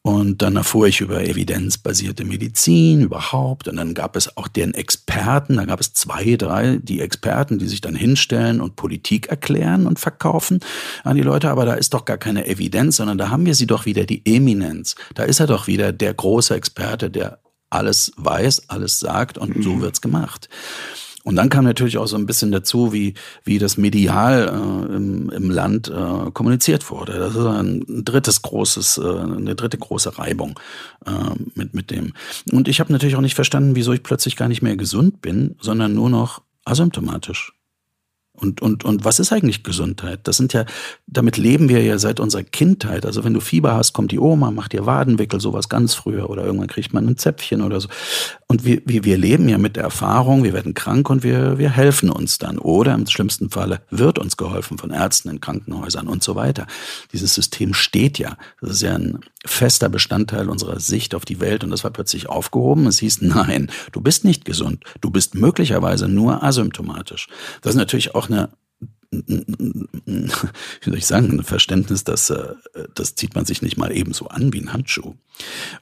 [0.08, 3.68] Und dann erfuhr ich über evidenzbasierte Medizin überhaupt.
[3.68, 7.68] Und dann gab es auch den Experten, da gab es zwei, drei, die Experten, die
[7.68, 10.60] sich dann hinstellen und Politik erklären und verkaufen
[11.04, 11.50] an die Leute.
[11.50, 14.22] Aber da ist doch gar keine Evidenz, sondern da haben wir sie doch wieder, die
[14.24, 14.94] Eminenz.
[15.14, 19.74] Da ist er doch wieder der große Experte, der alles weiß, alles sagt und so
[19.74, 19.82] mhm.
[19.82, 20.48] wird's gemacht.
[21.28, 23.12] Und dann kam natürlich auch so ein bisschen dazu, wie,
[23.44, 27.18] wie das medial äh, im, im Land äh, kommuniziert wurde.
[27.18, 30.58] Das ist ein drittes großes, äh, eine dritte große Reibung
[31.04, 31.10] äh,
[31.54, 32.14] mit, mit dem.
[32.50, 35.56] Und ich habe natürlich auch nicht verstanden, wieso ich plötzlich gar nicht mehr gesund bin,
[35.60, 37.52] sondern nur noch asymptomatisch.
[38.32, 40.20] Und, und, und was ist eigentlich Gesundheit?
[40.28, 40.64] Das sind ja,
[41.06, 43.04] damit leben wir ja seit unserer Kindheit.
[43.04, 46.44] Also wenn du Fieber hast, kommt die Oma, macht dir Wadenwickel, sowas ganz früher oder
[46.44, 47.88] irgendwann kriegt man ein Zäpfchen oder so.
[48.50, 51.68] Und wir, wir, wir leben ja mit der Erfahrung, wir werden krank und wir, wir
[51.68, 52.58] helfen uns dann.
[52.58, 56.66] Oder im schlimmsten Falle wird uns geholfen von Ärzten in Krankenhäusern und so weiter.
[57.12, 58.38] Dieses System steht ja.
[58.62, 62.30] Das ist ja ein fester Bestandteil unserer Sicht auf die Welt und das war plötzlich
[62.30, 62.86] aufgehoben.
[62.86, 64.82] Es hieß, nein, du bist nicht gesund.
[65.02, 67.28] Du bist möglicherweise nur asymptomatisch.
[67.60, 68.48] Das ist natürlich auch eine
[69.10, 70.30] wie
[70.84, 72.54] soll ich sagen, ein Verständnis, das, äh,
[72.94, 75.14] das zieht man sich nicht mal ebenso an wie ein Handschuh.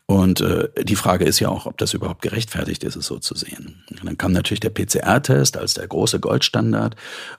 [0.06, 3.34] Und äh, die Frage ist ja auch, ob das überhaupt gerechtfertigt ist, es so zu
[3.34, 3.82] sehen.
[3.90, 6.94] Und dann kam natürlich der PCR-Test als der große Goldstandard.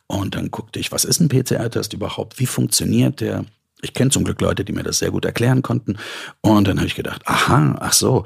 [0.08, 2.39] Und dann guckte ich, was ist ein PCR-Test überhaupt?
[2.39, 3.45] Wie funktioniert der?
[3.82, 5.98] Ich kenne zum Glück Leute, die mir das sehr gut erklären konnten.
[6.42, 8.24] Und dann habe ich gedacht, aha, ach so,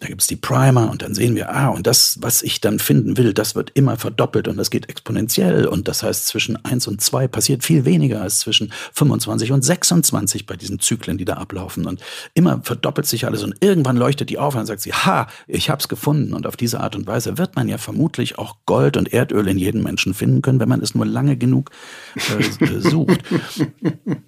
[0.00, 3.18] da gibt's die Primer und dann sehen wir, ah, und das, was ich dann finden
[3.18, 5.66] will, das wird immer verdoppelt und das geht exponentiell.
[5.66, 10.46] Und das heißt, zwischen eins und zwei passiert viel weniger als zwischen 25 und 26
[10.46, 11.84] bei diesen Zyklen, die da ablaufen.
[11.84, 12.00] Und
[12.32, 15.88] immer verdoppelt sich alles und irgendwann leuchtet die auf und sagt sie, ha, ich hab's
[15.88, 16.32] gefunden.
[16.32, 19.58] Und auf diese Art und Weise wird man ja vermutlich auch Gold und Erdöl in
[19.58, 21.70] jedem Menschen finden können, wenn man es nur lange genug
[22.16, 23.20] äh, sucht.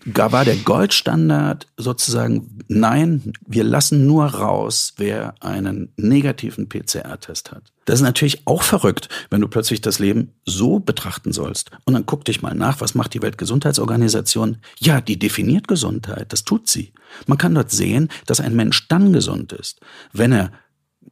[0.04, 7.72] Da war der Goldstandard sozusagen, nein, wir lassen nur raus, wer einen negativen PCR-Test hat.
[7.84, 11.70] Das ist natürlich auch verrückt, wenn du plötzlich das Leben so betrachten sollst.
[11.84, 14.58] Und dann guck dich mal nach, was macht die Weltgesundheitsorganisation?
[14.80, 16.92] Ja, die definiert Gesundheit, das tut sie.
[17.28, 19.78] Man kann dort sehen, dass ein Mensch dann gesund ist,
[20.12, 20.50] wenn er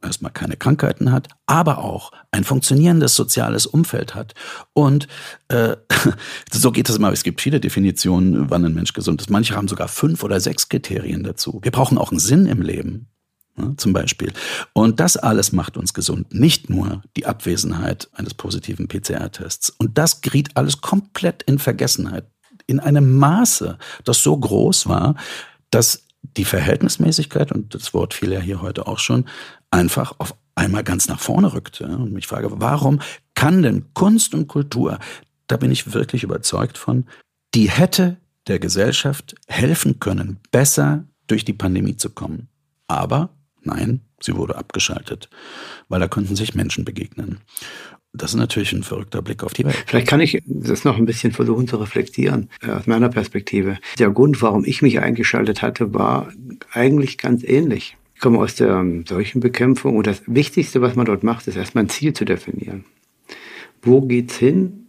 [0.01, 4.33] erstmal keine Krankheiten hat, aber auch ein funktionierendes soziales Umfeld hat.
[4.73, 5.07] Und
[5.47, 5.75] äh,
[6.51, 7.11] so geht es immer.
[7.11, 9.29] Es gibt viele Definitionen, wann ein Mensch gesund ist.
[9.29, 11.59] Manche haben sogar fünf oder sechs Kriterien dazu.
[11.63, 13.07] Wir brauchen auch einen Sinn im Leben.
[13.57, 14.33] Ja, zum Beispiel.
[14.73, 19.69] Und das alles macht uns gesund, nicht nur die Abwesenheit eines positiven PCR-Tests.
[19.69, 22.25] Und das geriet alles komplett in Vergessenheit,
[22.67, 25.15] in einem Maße, das so groß war,
[25.69, 26.03] dass
[26.35, 29.25] die Verhältnismäßigkeit, und das Wort fiel ja hier heute auch schon,
[29.75, 31.85] einfach auf einmal ganz nach vorne rückte.
[31.85, 33.01] Und mich frage, warum
[33.35, 34.99] kann denn Kunst und Kultur,
[35.47, 37.05] da bin ich wirklich überzeugt von,
[37.53, 42.47] die hätte der Gesellschaft helfen können, besser durch die Pandemie zu kommen.
[42.87, 43.29] Aber
[43.63, 45.29] nein, sie wurde abgeschaltet,
[45.89, 47.39] weil da konnten sich Menschen begegnen.
[48.13, 49.83] Das ist natürlich ein verrückter Blick auf die Welt.
[49.87, 53.77] Vielleicht kann ich das noch ein bisschen versuchen zu reflektieren, äh, aus meiner Perspektive.
[53.99, 56.31] Der Grund, warum ich mich eingeschaltet hatte, war
[56.71, 57.97] eigentlich ganz ähnlich.
[58.15, 61.83] Ich komme aus der ähm, Seuchenbekämpfung und das Wichtigste, was man dort macht, ist erstmal
[61.83, 62.85] ein Ziel zu definieren.
[63.81, 64.87] Wo geht's hin?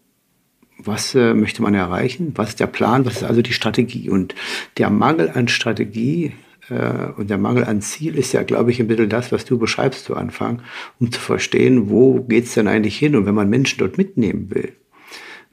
[0.78, 2.32] Was äh, möchte man erreichen?
[2.36, 3.04] Was ist der Plan?
[3.04, 4.08] Was ist also die Strategie?
[4.08, 4.34] Und
[4.78, 6.32] der Mangel an Strategie
[6.70, 9.58] äh, und der Mangel an Ziel ist ja, glaube ich, ein bisschen das, was du
[9.58, 10.62] beschreibst zu Anfang,
[11.00, 13.16] um zu verstehen, wo geht's denn eigentlich hin?
[13.16, 14.72] Und wenn man Menschen dort mitnehmen will,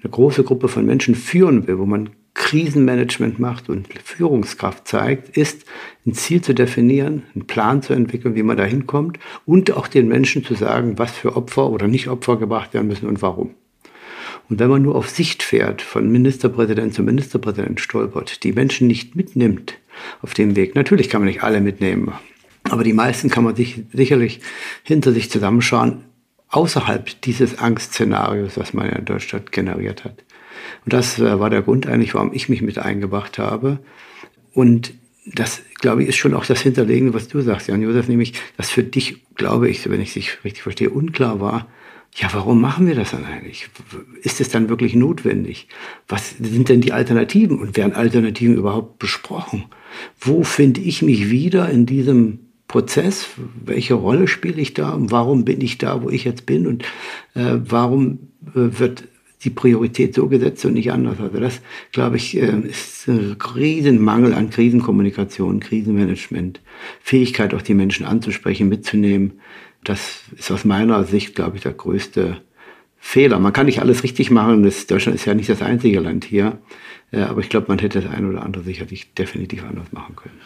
[0.03, 5.65] eine große Gruppe von Menschen führen will, wo man Krisenmanagement macht und Führungskraft zeigt, ist
[6.05, 10.07] ein Ziel zu definieren, einen Plan zu entwickeln, wie man da hinkommt und auch den
[10.07, 13.55] Menschen zu sagen, was für Opfer oder nicht Opfer gebracht werden müssen und warum.
[14.49, 19.15] Und wenn man nur auf Sicht fährt, von Ministerpräsident zu Ministerpräsident stolpert, die Menschen nicht
[19.15, 19.75] mitnimmt
[20.21, 22.13] auf dem Weg, natürlich kann man nicht alle mitnehmen,
[22.69, 24.41] aber die meisten kann man sich sicherlich
[24.83, 26.05] hinter sich zusammenschauen,
[26.49, 30.23] außerhalb dieses Angstszenarios, was man ja in Deutschland generiert hat.
[30.85, 33.79] Und das äh, war der Grund eigentlich, warum ich mich mit eingebracht habe.
[34.53, 34.93] Und
[35.25, 38.69] das, glaube ich, ist schon auch das Hinterlegende, was du sagst, Jan Josef, nämlich, dass
[38.69, 41.67] für dich, glaube ich, wenn ich dich richtig verstehe, unklar war,
[42.15, 43.69] ja, warum machen wir das dann eigentlich?
[44.21, 45.67] Ist es dann wirklich notwendig?
[46.07, 47.57] Was sind denn die Alternativen?
[47.57, 49.65] Und werden Alternativen überhaupt besprochen?
[50.19, 53.29] Wo finde ich mich wieder in diesem Prozess?
[53.65, 54.91] Welche Rolle spiele ich da?
[54.91, 56.67] Und warum bin ich da, wo ich jetzt bin?
[56.67, 56.83] Und
[57.33, 59.05] äh, warum äh, wird
[59.43, 61.19] die Priorität so gesetzt und nicht anders.
[61.19, 66.61] Also das, glaube ich, äh, ist ein Riesenmangel an Krisenkommunikation, Krisenmanagement,
[67.01, 69.33] Fähigkeit, auch die Menschen anzusprechen, mitzunehmen.
[69.83, 72.41] Das ist aus meiner Sicht, glaube ich, der größte
[72.97, 73.39] Fehler.
[73.39, 74.63] Man kann nicht alles richtig machen.
[74.63, 76.59] Das, Deutschland ist ja nicht das einzige Land hier.
[77.11, 80.39] Äh, aber ich glaube, man hätte das ein oder andere sicherlich definitiv anders machen können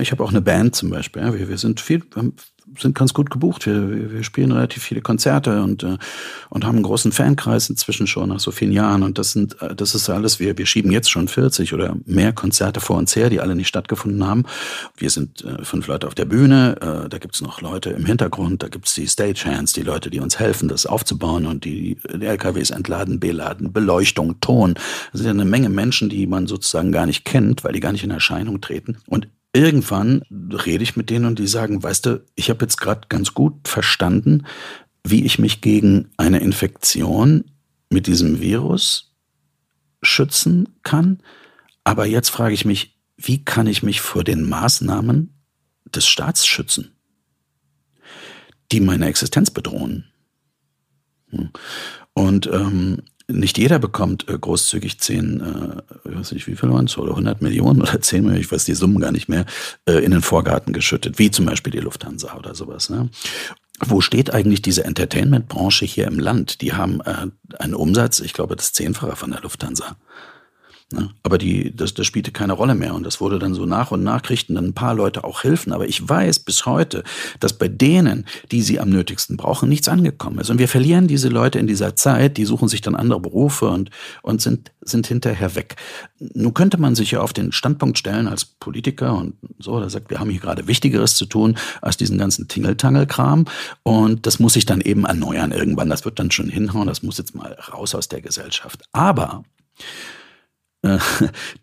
[0.00, 1.22] ich habe auch eine Band zum Beispiel.
[1.32, 2.02] Wir, wir sind viel,
[2.78, 3.66] sind ganz gut gebucht.
[3.66, 5.98] Wir, wir spielen relativ viele Konzerte und, äh,
[6.50, 9.02] und haben einen großen Fankreis inzwischen schon nach so vielen Jahren.
[9.02, 12.32] Und das sind, äh, das ist alles, wir, wir schieben jetzt schon 40 oder mehr
[12.32, 14.44] Konzerte vor uns her, die alle nicht stattgefunden haben.
[14.96, 18.68] Wir sind äh, fünf Leute auf der Bühne, da gibt's noch Leute im Hintergrund, da
[18.68, 23.20] gibt's die Stagehands, die Leute, die uns helfen, das aufzubauen und die, die LKWs entladen,
[23.20, 24.74] beladen, Beleuchtung, Ton.
[25.12, 27.92] Das sind ja eine Menge Menschen, die man sozusagen gar nicht kennt, weil die gar
[27.92, 28.98] nicht in Erscheinung treten.
[29.06, 29.28] Und
[29.58, 33.34] irgendwann rede ich mit denen und die sagen, weißt du, ich habe jetzt gerade ganz
[33.34, 34.46] gut verstanden,
[35.04, 37.44] wie ich mich gegen eine Infektion
[37.90, 39.16] mit diesem Virus
[40.00, 41.20] schützen kann.
[41.82, 45.34] Aber jetzt frage ich mich, wie kann ich mich vor den Maßnahmen
[45.92, 46.92] des Staats schützen,
[48.70, 50.04] die meine Existenz bedrohen?
[51.30, 51.50] Hm.
[52.12, 56.86] Und ähm, nicht jeder bekommt äh, großzügig 10, äh, ich weiß nicht, wie viel waren
[56.86, 59.44] es, oder 100 Millionen oder 10 Millionen, ich weiß die Summen gar nicht mehr,
[59.86, 62.88] äh, in den Vorgarten geschüttet, wie zum Beispiel die Lufthansa oder sowas.
[62.88, 63.10] Ne?
[63.80, 66.62] Wo steht eigentlich diese Entertainment-Branche hier im Land?
[66.62, 67.26] Die haben äh,
[67.58, 69.96] einen Umsatz, ich glaube, das Zehnfache von der Lufthansa.
[70.90, 71.10] Ne?
[71.22, 72.94] Aber die, das, das spielte keine Rolle mehr.
[72.94, 75.72] Und das wurde dann so nach und nach, kriegten dann ein paar Leute auch Hilfen.
[75.72, 77.04] Aber ich weiß bis heute,
[77.40, 80.48] dass bei denen, die sie am nötigsten brauchen, nichts angekommen ist.
[80.48, 83.90] Und wir verlieren diese Leute in dieser Zeit, die suchen sich dann andere Berufe und,
[84.22, 85.76] und sind, sind hinterher weg.
[86.18, 90.08] Nun könnte man sich ja auf den Standpunkt stellen als Politiker und so, der sagt,
[90.08, 93.44] wir haben hier gerade Wichtigeres zu tun als diesen ganzen Tingeltangelkram.
[93.82, 95.90] Und das muss sich dann eben erneuern irgendwann.
[95.90, 96.86] Das wird dann schon hinhauen.
[96.86, 98.84] Das muss jetzt mal raus aus der Gesellschaft.
[98.92, 99.44] Aber
[100.82, 100.98] äh,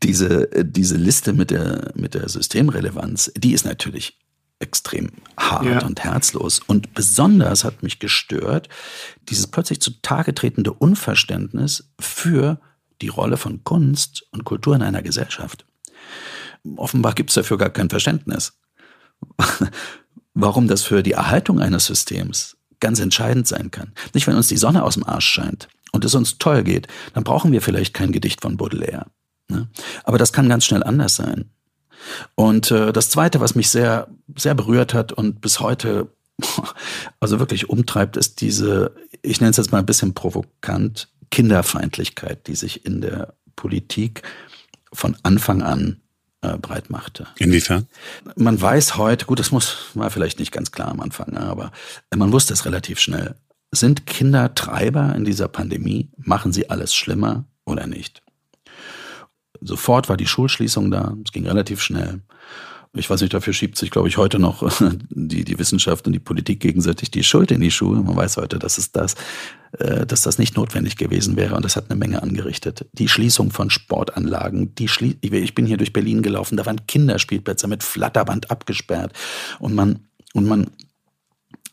[0.04, 4.20] diese, diese Liste mit der, mit der Systemrelevanz, die ist natürlich
[4.60, 5.86] extrem hart ja.
[5.86, 6.60] und herzlos.
[6.66, 8.70] Und besonders hat mich gestört,
[9.30, 12.60] dieses plötzlich zutage tretende Unverständnis für
[13.02, 15.66] die Rolle von Kunst und Kultur in einer Gesellschaft.
[16.78, 18.54] Offenbar gibt es dafür gar kein Verständnis.
[20.34, 23.94] Warum das für die Erhaltung eines Systems ganz entscheidend sein kann.
[24.14, 27.24] Nicht, wenn uns die Sonne aus dem Arsch scheint, und es uns toll geht, dann
[27.24, 29.08] brauchen wir vielleicht kein Gedicht von Baudelaire.
[29.50, 29.68] Ne?
[30.04, 31.50] Aber das kann ganz schnell anders sein.
[32.36, 36.10] Und äh, das Zweite, was mich sehr, sehr berührt hat und bis heute
[37.20, 42.56] also wirklich umtreibt, ist diese, ich nenne es jetzt mal ein bisschen provokant, Kinderfeindlichkeit, die
[42.56, 44.22] sich in der Politik
[44.94, 46.02] von Anfang an
[46.42, 47.28] äh, breit machte.
[47.38, 47.88] Inwiefern?
[48.36, 51.72] Man weiß heute, gut, das muss, war vielleicht nicht ganz klar am Anfang, aber
[52.16, 53.36] man wusste es relativ schnell.
[53.76, 56.10] Sind Kinder Treiber in dieser Pandemie?
[56.18, 58.24] Machen sie alles schlimmer oder nicht?
[59.60, 61.16] Sofort war die Schulschließung da.
[61.26, 62.22] Es ging relativ schnell.
[62.94, 64.66] Ich weiß nicht, dafür schiebt sich, glaube ich, heute noch
[65.10, 68.02] die, die Wissenschaft und die Politik gegenseitig die Schuld in die Schuhe.
[68.02, 69.16] Man weiß heute, dass es das,
[69.78, 72.86] äh, dass das nicht notwendig gewesen wäre und das hat eine Menge angerichtet.
[72.94, 77.68] Die Schließung von Sportanlagen, die Schlie ich bin hier durch Berlin gelaufen, da waren Kinderspielplätze
[77.68, 79.12] mit Flatterband abgesperrt
[79.60, 80.00] und man,
[80.34, 80.68] und man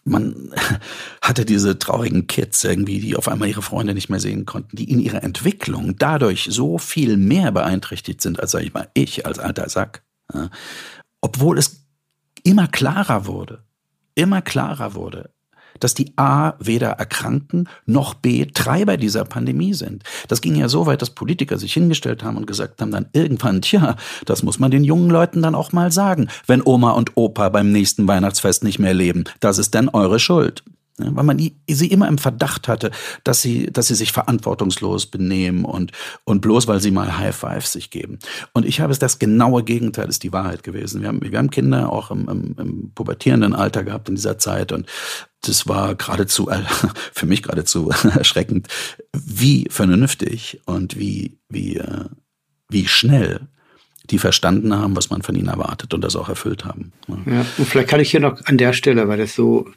[0.05, 0.53] man
[1.23, 4.91] hatte diese traurigen Kids irgendwie, die auf einmal ihre Freunde nicht mehr sehen konnten, die
[4.91, 9.39] in ihrer Entwicklung dadurch so viel mehr beeinträchtigt sind, als sag ich mal ich als
[9.39, 10.03] alter Sack.
[11.21, 11.85] Obwohl es
[12.43, 13.63] immer klarer wurde,
[14.15, 15.31] immer klarer wurde,
[15.81, 20.05] dass die A weder erkranken noch B Treiber dieser Pandemie sind.
[20.29, 23.63] Das ging ja so weit, dass Politiker sich hingestellt haben und gesagt haben dann irgendwann,
[23.63, 27.49] tja, das muss man den jungen Leuten dann auch mal sagen, wenn Oma und Opa
[27.49, 29.25] beim nächsten Weihnachtsfest nicht mehr leben.
[29.41, 30.63] Das ist dann eure Schuld.
[30.99, 32.91] Ja, weil man sie immer im Verdacht hatte,
[33.25, 35.93] dass sie, dass sie sich verantwortungslos benehmen und,
[36.25, 38.19] und bloß weil sie mal High Fives sich geben.
[38.53, 41.01] Und ich habe es das genaue Gegenteil ist die Wahrheit gewesen.
[41.01, 44.71] Wir haben, wir haben Kinder auch im, im, im pubertierenden Alter gehabt in dieser Zeit
[44.71, 44.87] und
[45.41, 46.51] das war geradezu,
[47.13, 48.69] für mich geradezu erschreckend,
[49.15, 52.05] wie vernünftig und wie, wie, äh,
[52.69, 53.49] wie schnell
[54.13, 56.93] die verstanden haben, was man von ihnen erwartet und das auch erfüllt haben.
[57.09, 57.45] Ja.
[57.59, 59.69] und vielleicht kann ich hier noch an der Stelle, weil das so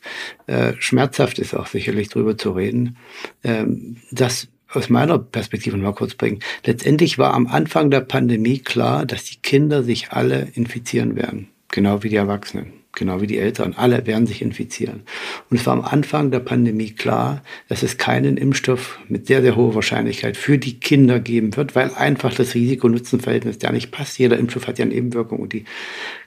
[0.46, 2.98] äh, schmerzhaft ist, auch sicherlich drüber zu reden,
[3.44, 6.40] ähm, das aus meiner Perspektive mal kurz bringen.
[6.66, 12.04] Letztendlich war am Anfang der Pandemie klar, dass die Kinder sich alle infizieren werden, genau
[12.04, 15.04] wie die Erwachsenen genau wie die Eltern, alle werden sich infizieren.
[15.50, 19.56] Und es war am Anfang der Pandemie klar, dass es keinen Impfstoff mit sehr, sehr
[19.56, 24.18] hoher Wahrscheinlichkeit für die Kinder geben wird, weil einfach das Risiko-Nutzen-Verhältnis ja nicht passt.
[24.18, 25.66] Jeder Impfstoff hat ja eine Nebenwirkung und die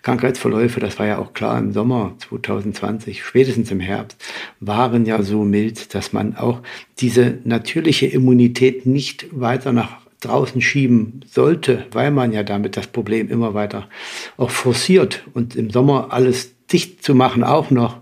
[0.02, 4.22] Krankheitsverläufe, das war ja auch klar im Sommer 2020, spätestens im Herbst,
[4.60, 6.60] waren ja so mild, dass man auch
[6.98, 13.28] diese natürliche Immunität nicht weiter nach draußen schieben sollte, weil man ja damit das Problem
[13.28, 13.88] immer weiter
[14.36, 17.98] auch forciert und im Sommer alles dicht zu machen auch noch,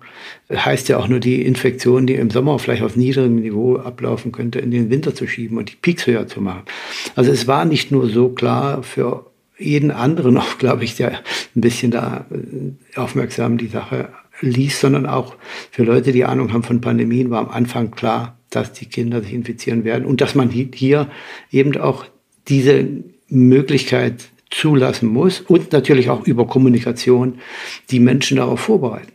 [0.52, 4.58] heißt ja auch nur die Infektion, die im Sommer vielleicht auf niedrigem Niveau ablaufen könnte,
[4.58, 6.62] in den Winter zu schieben und die Peaks höher zu machen.
[7.14, 9.26] Also es war nicht nur so klar für
[9.58, 11.20] jeden anderen auch, glaube ich, der
[11.54, 15.36] ein bisschen da äh, aufmerksam die Sache liest, sondern auch
[15.70, 19.32] für Leute, die Ahnung haben von Pandemien, war am Anfang klar, dass die Kinder sich
[19.32, 21.08] infizieren werden und dass man hier
[21.50, 22.04] eben auch
[22.48, 22.86] diese
[23.28, 27.38] Möglichkeit zulassen muss und natürlich auch über Kommunikation
[27.90, 29.12] die Menschen darauf vorbereiten.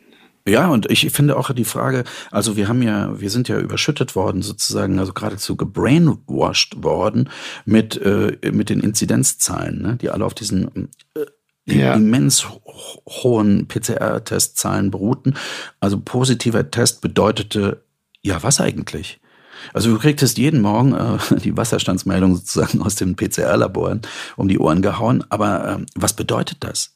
[0.48, 4.16] Ja, und ich finde auch die Frage, also wir haben ja, wir sind ja überschüttet
[4.16, 7.30] worden sozusagen, also geradezu gebrainwashed worden
[7.66, 11.26] mit, äh, mit den Inzidenzzahlen, ne, die alle auf diesen äh,
[11.66, 11.94] ja.
[11.94, 12.48] immens
[13.08, 15.36] hohen PCR-Testzahlen beruhten.
[15.80, 17.84] Also positiver Test bedeutete,
[18.24, 19.20] ja, was eigentlich?
[19.74, 24.02] Also du kriegtest jeden Morgen äh, die Wasserstandsmeldung sozusagen aus den PCR-Laboren
[24.38, 25.24] um die Ohren gehauen.
[25.30, 26.96] Aber äh, was bedeutet das?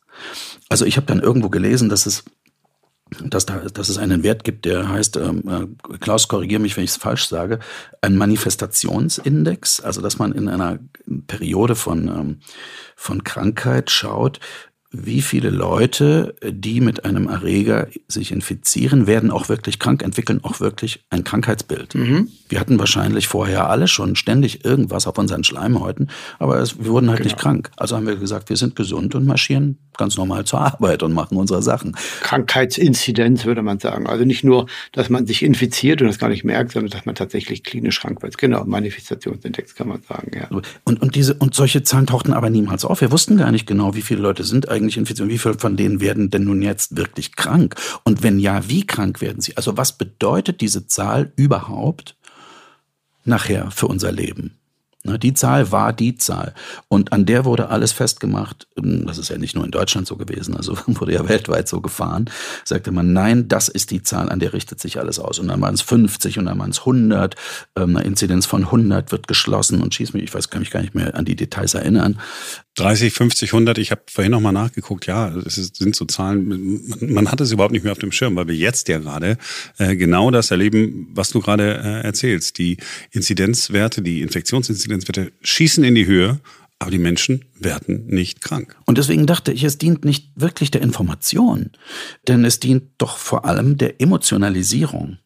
[0.69, 2.23] Also ich habe dann irgendwo gelesen, dass es
[3.21, 6.83] dass, da, dass es einen Wert gibt, der heißt, ähm, äh, Klaus, korrigiere mich, wenn
[6.83, 7.59] ich es falsch sage,
[8.01, 10.79] ein Manifestationsindex, also dass man in einer
[11.27, 12.39] Periode von, ähm,
[12.95, 14.39] von Krankheit schaut,
[15.03, 20.59] wie viele Leute, die mit einem Erreger sich infizieren, werden auch wirklich krank, entwickeln auch
[20.59, 21.95] wirklich ein Krankheitsbild.
[21.95, 22.29] Mhm.
[22.49, 27.09] Wir hatten wahrscheinlich vorher alle schon ständig irgendwas auf unseren Schleimhäuten, aber es, wir wurden
[27.09, 27.27] halt genau.
[27.27, 27.71] nicht krank.
[27.77, 31.37] Also haben wir gesagt, wir sind gesund und marschieren ganz normal zur Arbeit und machen
[31.37, 31.95] unsere Sachen.
[32.21, 34.07] Krankheitsinzidenz würde man sagen.
[34.07, 37.15] Also nicht nur, dass man sich infiziert und das gar nicht merkt, sondern dass man
[37.15, 38.37] tatsächlich klinisch krank wird.
[38.37, 40.47] Genau, Manifestationsindex kann man sagen, ja.
[40.83, 43.01] Und, und diese, und solche Zahlen tauchten aber niemals auf.
[43.01, 45.77] Wir wussten gar nicht genau, wie viele Leute sind eigentlich infiziert und wie viele von
[45.77, 47.75] denen werden denn nun jetzt wirklich krank?
[48.03, 49.57] Und wenn ja, wie krank werden sie?
[49.57, 52.15] Also was bedeutet diese Zahl überhaupt
[53.23, 54.57] nachher für unser Leben?
[55.05, 56.55] Ne, die Zahl war die Zahl.
[56.87, 58.67] Und an der wurde alles festgemacht.
[58.75, 62.27] Das ist ja nicht nur in Deutschland so gewesen, also wurde ja weltweit so gefahren.
[62.63, 65.37] Sagte man, nein, das ist die Zahl, an der richtet sich alles aus.
[65.37, 67.35] Und dann waren es 50 und dann waren es 100.
[67.75, 70.95] Eine Inzidenz von 100 wird geschlossen und schieß mich, ich weiß, kann mich gar nicht
[70.95, 72.19] mehr an die Details erinnern.
[72.75, 77.39] 30, 50, 100, ich habe vorhin nochmal nachgeguckt, ja, es sind so Zahlen, man hat
[77.39, 79.37] es überhaupt nicht mehr auf dem Schirm, weil wir jetzt ja gerade
[79.77, 82.57] äh, genau das erleben, was du gerade äh, erzählst.
[82.57, 82.77] Die
[83.11, 86.41] Inzidenzwerte, die Infektionsinzidenzwerte schießen in die Höhe,
[86.79, 88.75] aber die Menschen werden nicht krank.
[88.85, 91.71] Und deswegen dachte ich, es dient nicht wirklich der Information,
[92.27, 95.17] denn es dient doch vor allem der Emotionalisierung.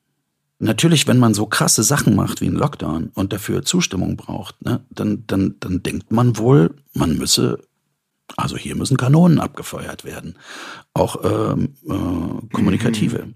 [0.59, 4.81] Natürlich, wenn man so krasse Sachen macht wie ein Lockdown und dafür Zustimmung braucht, ne,
[4.89, 7.59] dann, dann, dann denkt man wohl, man müsse,
[8.35, 10.35] also hier müssen Kanonen abgefeuert werden,
[10.93, 13.27] auch ähm, äh, kommunikative.
[13.27, 13.33] Mhm.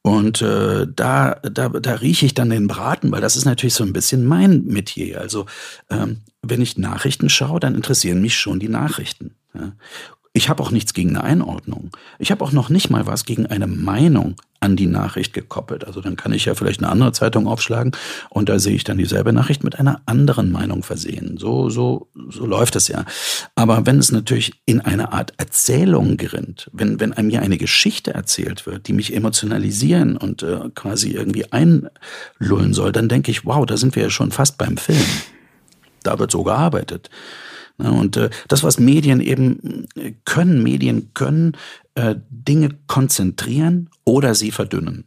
[0.00, 3.84] Und äh, da, da, da rieche ich dann den Braten, weil das ist natürlich so
[3.84, 5.20] ein bisschen mein Metier.
[5.20, 5.44] Also
[5.90, 9.34] ähm, wenn ich Nachrichten schaue, dann interessieren mich schon die Nachrichten.
[9.52, 9.72] Ja.
[10.32, 11.90] Ich habe auch nichts gegen eine Einordnung.
[12.18, 14.36] Ich habe auch noch nicht mal was gegen eine Meinung
[14.68, 15.84] an die Nachricht gekoppelt.
[15.86, 17.92] Also dann kann ich ja vielleicht eine andere Zeitung aufschlagen
[18.28, 21.38] und da sehe ich dann dieselbe Nachricht mit einer anderen Meinung versehen.
[21.38, 23.04] So, so, so läuft es ja.
[23.54, 28.12] Aber wenn es natürlich in eine Art Erzählung gerinnt, wenn, wenn einem ja eine Geschichte
[28.12, 33.64] erzählt wird, die mich emotionalisieren und äh, quasi irgendwie einlullen soll, dann denke ich, wow,
[33.64, 35.04] da sind wir ja schon fast beim Film.
[36.02, 37.08] Da wird so gearbeitet.
[37.78, 41.56] Und äh, das, was Medien eben äh, können, Medien können
[41.94, 45.04] äh, Dinge konzentrieren oder sie verdünnen.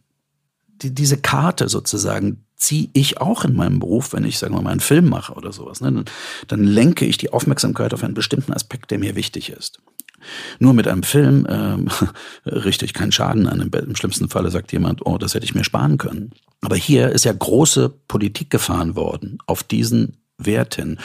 [0.81, 4.69] Die, diese Karte sozusagen ziehe ich auch in meinem Beruf, wenn ich, sagen wir mal,
[4.69, 5.81] einen Film mache oder sowas.
[5.81, 6.05] Ne?
[6.47, 9.79] Dann, lenke ich die Aufmerksamkeit auf einen bestimmten Aspekt, der mir wichtig ist.
[10.59, 11.87] Nur mit einem Film ähm,
[12.45, 13.59] richte ich keinen Schaden an.
[13.61, 16.31] Im schlimmsten Falle sagt jemand, oh, das hätte ich mir sparen können.
[16.61, 20.99] Aber hier ist ja große Politik gefahren worden auf diesen Wert hin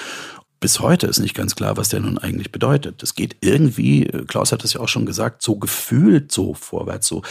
[0.61, 3.02] bis heute ist nicht ganz klar, was der nun eigentlich bedeutet.
[3.02, 7.07] Es geht irgendwie, äh, Klaus hat es ja auch schon gesagt, so gefühlt so vorwärts,
[7.07, 7.22] so,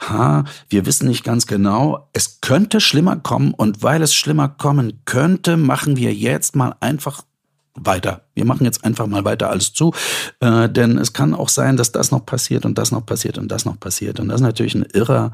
[0.00, 5.00] ha, wir wissen nicht ganz genau, es könnte schlimmer kommen und weil es schlimmer kommen
[5.04, 7.22] könnte, machen wir jetzt mal einfach
[7.74, 8.26] weiter.
[8.34, 9.92] Wir machen jetzt einfach mal weiter alles zu,
[10.40, 13.48] äh, denn es kann auch sein, dass das noch passiert und das noch passiert und
[13.48, 14.20] das noch passiert.
[14.20, 15.32] Und das ist natürlich ein irrer,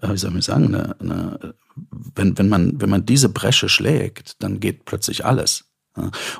[0.00, 1.54] äh, wie soll ich sagen, eine, eine,
[2.14, 5.71] wenn, wenn, man, wenn man diese Bresche schlägt, dann geht plötzlich alles.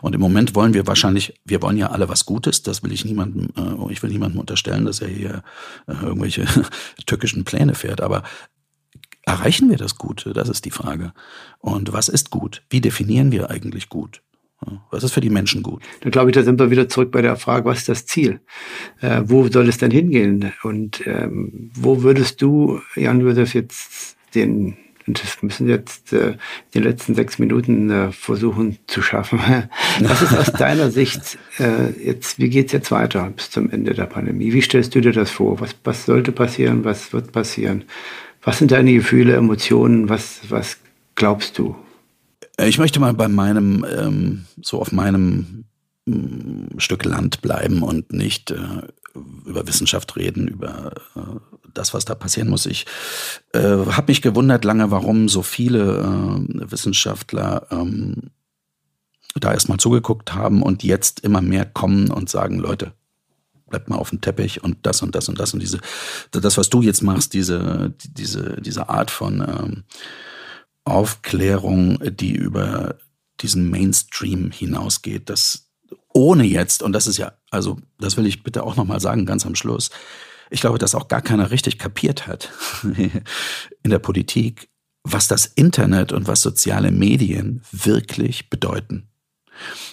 [0.00, 3.04] Und im Moment wollen wir wahrscheinlich, wir wollen ja alle was Gutes, das will ich
[3.04, 5.42] niemandem, äh, ich will niemandem unterstellen, dass er hier
[5.86, 6.46] äh, irgendwelche
[7.06, 8.22] tückischen Pläne fährt, aber
[9.24, 10.32] erreichen wir das Gute?
[10.32, 11.12] Das ist die Frage.
[11.58, 12.62] Und was ist gut?
[12.70, 14.22] Wie definieren wir eigentlich gut?
[14.90, 15.82] Was ist für die Menschen gut?
[16.00, 18.40] Dann glaube ich, da sind wir wieder zurück bei der Frage, was ist das Ziel?
[19.00, 20.52] Äh, wo soll es denn hingehen?
[20.62, 24.76] Und ähm, wo würdest du, Jan Josef, jetzt den
[25.06, 26.36] das müssen jetzt äh,
[26.74, 29.40] die letzten sechs Minuten äh, versuchen zu schaffen.
[30.00, 34.06] Was ist aus deiner Sicht äh, jetzt, wie geht's jetzt weiter bis zum Ende der
[34.06, 34.52] Pandemie?
[34.52, 35.60] Wie stellst du dir das vor?
[35.60, 36.84] Was, was sollte passieren?
[36.84, 37.84] Was wird passieren?
[38.42, 40.08] Was sind deine Gefühle, Emotionen?
[40.08, 40.78] Was, was
[41.14, 41.76] glaubst du?
[42.56, 45.64] Äh, ich möchte mal bei meinem, ähm, so auf meinem
[46.06, 48.82] mm, Stück Land bleiben und nicht äh,
[49.14, 51.20] über Wissenschaft reden, über äh,
[51.74, 52.66] das, was da passieren muss.
[52.66, 52.86] Ich
[53.52, 58.30] äh, habe mich gewundert lange, warum so viele äh, Wissenschaftler ähm,
[59.34, 62.92] da erstmal zugeguckt haben und jetzt immer mehr kommen und sagen, Leute,
[63.68, 65.80] bleibt mal auf dem Teppich und das und das und das und diese,
[66.30, 69.84] das, was du jetzt machst, diese, diese, diese Art von ähm,
[70.84, 72.96] Aufklärung, die über
[73.40, 75.71] diesen Mainstream hinausgeht, das
[76.14, 79.46] ohne jetzt, und das ist ja, also das will ich bitte auch nochmal sagen, ganz
[79.46, 79.90] am Schluss,
[80.50, 82.50] ich glaube, dass auch gar keiner richtig kapiert hat
[83.82, 84.68] in der Politik,
[85.02, 89.08] was das Internet und was soziale Medien wirklich bedeuten.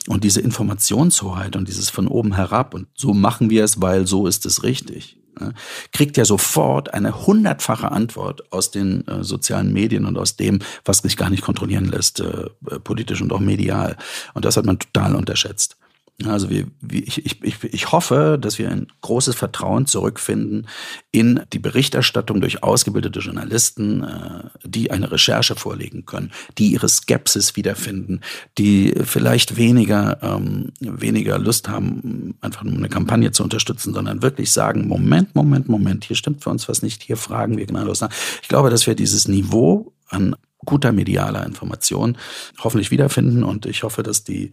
[0.07, 4.27] Und diese Informationshoheit und dieses von oben herab und so machen wir es, weil so
[4.27, 5.53] ist es richtig, ne,
[5.91, 10.99] kriegt ja sofort eine hundertfache Antwort aus den äh, sozialen Medien und aus dem, was
[10.99, 12.49] sich gar nicht kontrollieren lässt, äh,
[12.83, 13.97] politisch und auch medial.
[14.33, 15.78] Und das hat man total unterschätzt.
[16.25, 20.67] Also wir, ich, ich, ich, hoffe, dass wir ein großes Vertrauen zurückfinden
[21.11, 27.55] in die Berichterstattung durch ausgebildete Journalisten, äh, die eine Recherche vorlegen können, die ihre Skepsis
[27.55, 28.19] wiederfinden,
[28.57, 34.51] die vielleicht weniger, ähm, weniger Lust haben, einfach nur eine Kampagne zu unterstützen, sondern wirklich
[34.51, 38.01] sagen, Moment, Moment, Moment, hier stimmt für uns was nicht, hier fragen wir genau los
[38.01, 38.11] nach.
[38.41, 42.17] Ich glaube, dass wir dieses Niveau an guter medialer Information
[42.59, 44.51] hoffentlich wiederfinden und ich hoffe, dass die,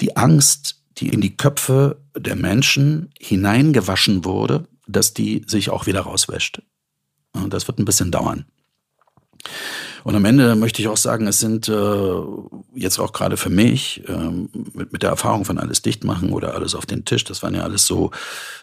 [0.00, 6.00] die Angst, die in die Köpfe der Menschen hineingewaschen wurde, dass die sich auch wieder
[6.00, 6.62] rauswäscht.
[7.32, 8.46] Und das wird ein bisschen dauern.
[10.04, 12.14] Und am Ende möchte ich auch sagen, es sind äh,
[12.74, 14.30] jetzt auch gerade für mich äh,
[14.72, 17.54] mit, mit der Erfahrung von alles dicht machen oder alles auf den Tisch, das waren
[17.54, 18.10] ja alles so,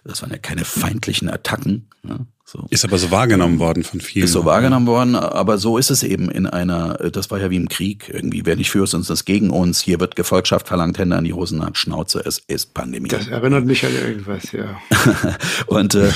[0.04, 1.90] das waren ja keine feindlichen Attacken.
[2.04, 2.26] Ne?
[2.48, 2.64] So.
[2.70, 4.26] Ist aber so wahrgenommen worden von vielen.
[4.26, 7.56] Ist so wahrgenommen worden, aber so ist es eben in einer, das war ja wie
[7.56, 11.16] im Krieg irgendwie, wer nicht für uns, ist gegen uns, hier wird Gefolgschaft verlangt, Hände
[11.16, 13.08] an die Hosen hat, Schnauze, es ist Pandemie.
[13.08, 14.80] Das erinnert mich an irgendwas, ja.
[15.66, 16.12] und äh,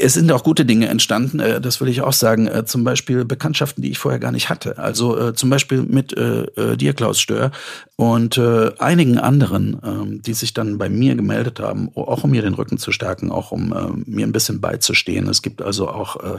[0.00, 3.24] es sind auch gute Dinge entstanden, äh, das will ich auch sagen, äh, zum Beispiel
[3.24, 4.78] Bekanntschaften, die ich vorher gar nicht hatte.
[4.78, 7.52] Also äh, zum Beispiel mit äh, äh, dir, Klaus Stör,
[7.96, 12.42] und äh, einigen anderen, ähm, die sich dann bei mir gemeldet haben, auch um mir
[12.42, 15.28] den Rücken zu stärken, auch um äh, mir ein bisschen beizustehen.
[15.36, 16.38] Es gibt also auch äh,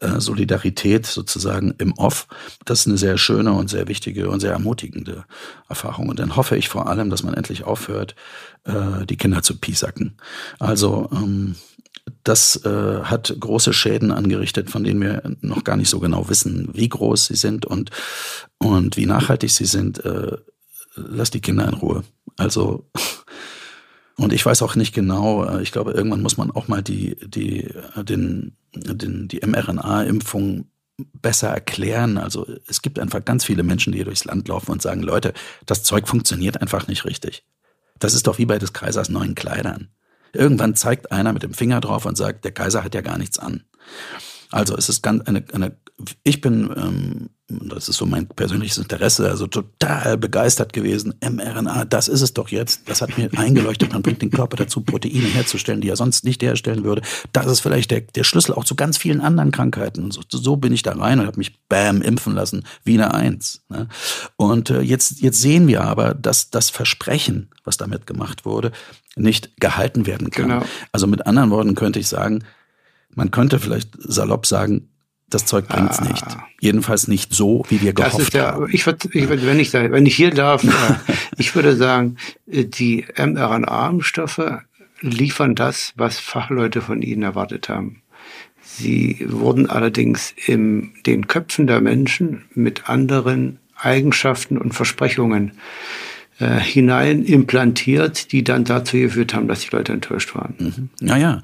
[0.00, 2.28] äh, Solidarität sozusagen im Off.
[2.66, 5.24] Das ist eine sehr schöne und sehr wichtige und sehr ermutigende
[5.70, 6.10] Erfahrung.
[6.10, 8.14] Und dann hoffe ich vor allem, dass man endlich aufhört,
[8.64, 10.18] äh, die Kinder zu piesacken.
[10.58, 11.56] Also ähm,
[12.22, 16.88] das hat große Schäden angerichtet, von denen wir noch gar nicht so genau wissen, wie
[16.88, 17.90] groß sie sind und,
[18.58, 20.02] und wie nachhaltig sie sind.
[20.94, 22.04] Lass die Kinder in Ruhe.
[22.36, 22.88] Also,
[24.16, 27.16] und ich weiß auch nicht genau, äh, ich glaube, irgendwann muss man auch mal die,
[27.26, 32.16] die, den, den, die mRNA-Impfung besser erklären.
[32.16, 35.34] Also es gibt einfach ganz viele Menschen, die hier durchs Land laufen und sagen, Leute,
[35.66, 37.44] das Zeug funktioniert einfach nicht richtig.
[37.98, 39.88] Das ist doch wie bei des Kaisers neuen Kleidern.
[40.32, 43.38] Irgendwann zeigt einer mit dem Finger drauf und sagt, der Kaiser hat ja gar nichts
[43.38, 43.64] an.
[44.50, 45.76] Also es ist ganz eine, eine
[46.24, 51.14] ich bin, ähm, das ist so mein persönliches Interesse, also total begeistert gewesen.
[51.22, 52.82] mRNA, das ist es doch jetzt.
[52.86, 53.92] Das hat mir eingeleuchtet.
[53.92, 57.02] Man bringt den Körper dazu, Proteine herzustellen, die er sonst nicht herstellen würde.
[57.32, 60.04] Das ist vielleicht der, der Schlüssel auch zu ganz vielen anderen Krankheiten.
[60.04, 63.14] Und so, so bin ich da rein und habe mich bam impfen lassen, wie eine
[63.14, 63.62] Eins.
[63.70, 63.88] Ne?
[64.36, 68.72] Und äh, jetzt, jetzt sehen wir aber, dass das Versprechen, was damit gemacht wurde,
[69.14, 70.48] nicht gehalten werden kann.
[70.48, 70.64] Genau.
[70.92, 72.44] Also mit anderen Worten könnte ich sagen,
[73.16, 74.88] man könnte vielleicht salopp sagen,
[75.28, 76.04] das Zeug bringt's ah.
[76.04, 76.24] nicht.
[76.60, 78.68] Jedenfalls nicht so, wie wir gehofft das ist ja, haben.
[78.70, 80.68] Ich würde, ich würd, wenn ich wenn ich hier darf, äh,
[81.36, 84.60] ich würde sagen, äh, die mRNA-Impfstoffe
[85.00, 88.02] liefern das, was Fachleute von ihnen erwartet haben.
[88.62, 95.52] Sie wurden allerdings in den Köpfen der Menschen mit anderen Eigenschaften und Versprechungen
[96.38, 100.54] äh, hinein implantiert, die dann dazu geführt haben, dass die Leute enttäuscht waren.
[100.58, 100.90] Mhm.
[101.00, 101.42] Ja, ja.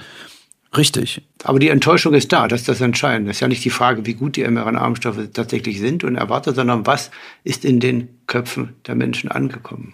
[0.76, 1.22] Richtig.
[1.44, 3.30] Aber die Enttäuschung ist da, das ist das Entscheidende.
[3.30, 6.86] Es ist ja nicht die Frage, wie gut die mRNA-Impfstoffe tatsächlich sind und erwartet, sondern
[6.86, 7.10] was
[7.44, 9.92] ist in den Köpfen der Menschen angekommen.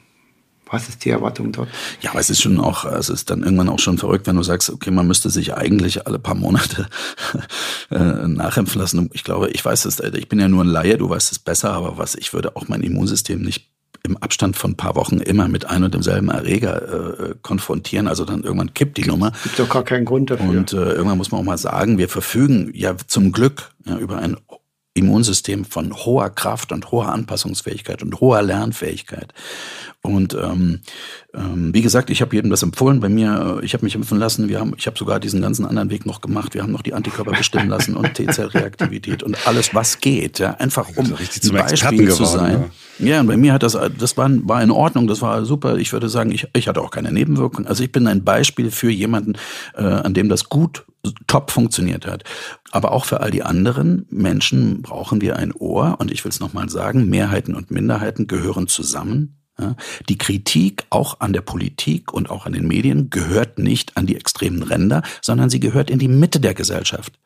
[0.70, 1.68] Was ist die Erwartung dort?
[2.03, 4.43] Ja, aber es ist schon auch, es ist dann irgendwann auch schon verrückt, wenn du
[4.43, 6.87] sagst, okay, man müsste sich eigentlich alle paar Monate
[7.91, 9.11] äh, nachimpfen lassen.
[9.14, 11.72] Ich glaube, ich weiß es, ich bin ja nur ein Laie, du weißt es besser,
[11.72, 13.70] aber was, ich würde auch mein Immunsystem nicht
[14.03, 18.09] im Abstand von ein paar Wochen immer mit ein und demselben Erreger äh, konfrontieren.
[18.09, 19.32] Also dann irgendwann kippt die Nummer.
[19.42, 20.49] Gibt doch gar keinen Grund dafür.
[20.49, 24.18] Und äh, irgendwann muss man auch mal sagen, wir verfügen ja zum Glück ja, über
[24.18, 24.36] ein
[24.99, 29.32] Immunsystem von hoher Kraft und hoher Anpassungsfähigkeit und hoher Lernfähigkeit.
[30.01, 30.80] Und ähm,
[31.34, 33.01] ähm, wie gesagt, ich habe jedem das empfohlen.
[33.01, 34.49] Bei mir, ich habe mich impfen lassen.
[34.49, 36.55] Wir haben, ich habe sogar diesen ganzen anderen Weg noch gemacht.
[36.55, 40.38] Wir haben noch die Antikörper bestimmen lassen und T-Zellreaktivität und alles, was geht.
[40.38, 42.70] Ja, einfach um ein Beispiel zu sein.
[42.99, 43.07] Ja.
[43.07, 45.09] ja, und bei mir hat das, das war, war in Ordnung.
[45.09, 45.76] Das war super.
[45.76, 47.66] Ich würde sagen, ich, ich hatte auch keine Nebenwirkungen.
[47.66, 49.34] Also ich bin ein Beispiel für jemanden,
[49.74, 50.84] äh, an dem das gut
[51.26, 52.24] top funktioniert hat.
[52.70, 55.96] Aber auch für all die anderen Menschen brauchen wir ein Ohr.
[55.98, 59.34] Und ich will es nochmal sagen, Mehrheiten und Minderheiten gehören zusammen.
[60.09, 64.14] Die Kritik auch an der Politik und auch an den Medien gehört nicht an die
[64.14, 67.18] extremen Ränder, sondern sie gehört in die Mitte der Gesellschaft.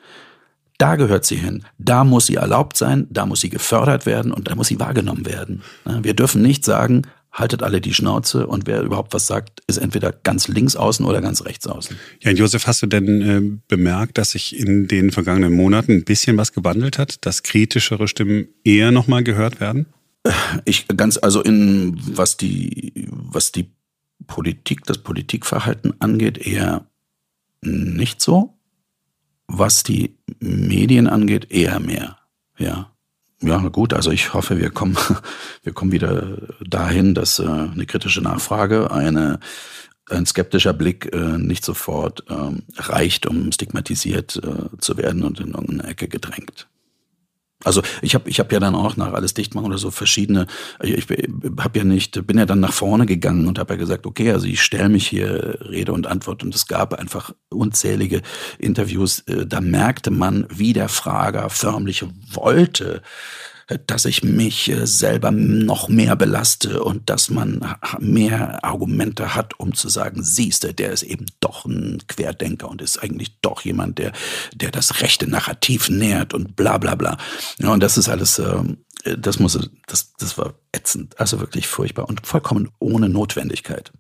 [0.78, 1.62] Da gehört sie hin.
[1.78, 5.26] Da muss sie erlaubt sein, da muss sie gefördert werden und da muss sie wahrgenommen
[5.26, 5.62] werden.
[5.85, 7.03] Wir dürfen nicht sagen,
[7.33, 11.20] haltet alle die Schnauze und wer überhaupt was sagt, ist entweder ganz links außen oder
[11.22, 11.97] ganz rechts außen.
[12.20, 16.37] Ja, Josef, hast du denn äh, bemerkt, dass sich in den vergangenen Monaten ein bisschen
[16.37, 19.87] was gewandelt hat, dass kritischere Stimmen eher nochmal gehört werden?
[20.64, 23.72] Ich ganz, also in was die, was die
[24.26, 26.87] Politik, das Politikverhalten angeht, eher
[27.62, 28.59] nicht so.
[29.49, 32.18] Was die Medien angeht, eher mehr.
[32.59, 32.91] Ja.
[33.43, 34.97] Ja, gut, also ich hoffe, wir kommen,
[35.64, 39.40] wir kommen wieder dahin, dass äh, eine kritische Nachfrage, eine,
[40.09, 45.55] ein skeptischer Blick äh, nicht sofort ähm, reicht, um stigmatisiert äh, zu werden und in
[45.55, 46.68] irgendeine Ecke gedrängt.
[47.65, 50.47] Also ich habe ich hab ja dann auch nach alles dicht machen oder so verschiedene,
[50.83, 51.07] ich,
[51.59, 54.47] habe ja nicht, bin ja dann nach vorne gegangen und habe ja gesagt, okay, also
[54.47, 56.43] ich stelle mich hier Rede und Antwort.
[56.43, 58.23] Und es gab einfach unzählige
[58.59, 63.03] Interviews, äh, da merkte man, wie der Frager förmlich wollte,
[63.79, 69.75] dass ich mich äh, selber noch mehr belaste und dass man mehr Argumente hat, um
[69.75, 74.12] zu sagen, siehste, der ist eben doch ein Querdenker und ist eigentlich doch jemand, der,
[74.55, 77.16] der das rechte Narrativ nährt und bla bla bla.
[77.59, 82.09] Ja, und das ist alles, ähm, das muss, das, das war ätzend, also wirklich furchtbar
[82.09, 83.93] und vollkommen ohne Notwendigkeit.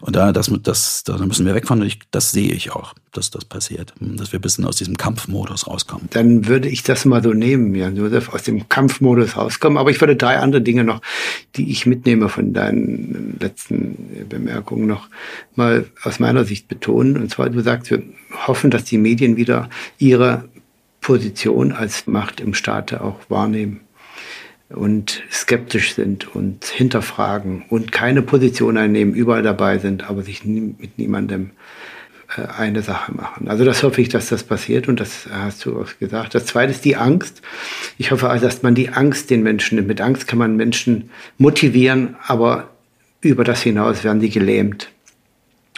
[0.00, 1.82] Und da, das, das, da müssen wir weg von.
[1.82, 5.66] Ich, das sehe ich auch, dass das passiert, dass wir ein bisschen aus diesem Kampfmodus
[5.66, 6.08] rauskommen.
[6.10, 9.76] Dann würde ich das mal so nehmen, Jan Josef, aus dem Kampfmodus rauskommen.
[9.76, 11.02] Aber ich würde drei andere Dinge noch,
[11.56, 15.08] die ich mitnehme von deinen letzten Bemerkungen noch
[15.54, 17.16] mal aus meiner Sicht betonen.
[17.16, 18.02] Und zwar, du sagst, wir
[18.46, 19.68] hoffen, dass die Medien wieder
[19.98, 20.48] ihre
[21.00, 23.80] Position als Macht im Staate auch wahrnehmen
[24.70, 30.74] und skeptisch sind und hinterfragen und keine Position einnehmen, überall dabei sind, aber sich nie,
[30.78, 31.50] mit niemandem
[32.36, 33.48] äh, eine Sache machen.
[33.48, 36.34] Also das hoffe ich, dass das passiert und das hast du auch gesagt.
[36.34, 37.40] Das zweite ist die Angst.
[37.96, 39.88] Ich hoffe also, dass man die Angst den Menschen nimmt.
[39.88, 42.68] Mit Angst kann man Menschen motivieren, aber
[43.22, 44.90] über das hinaus werden sie gelähmt.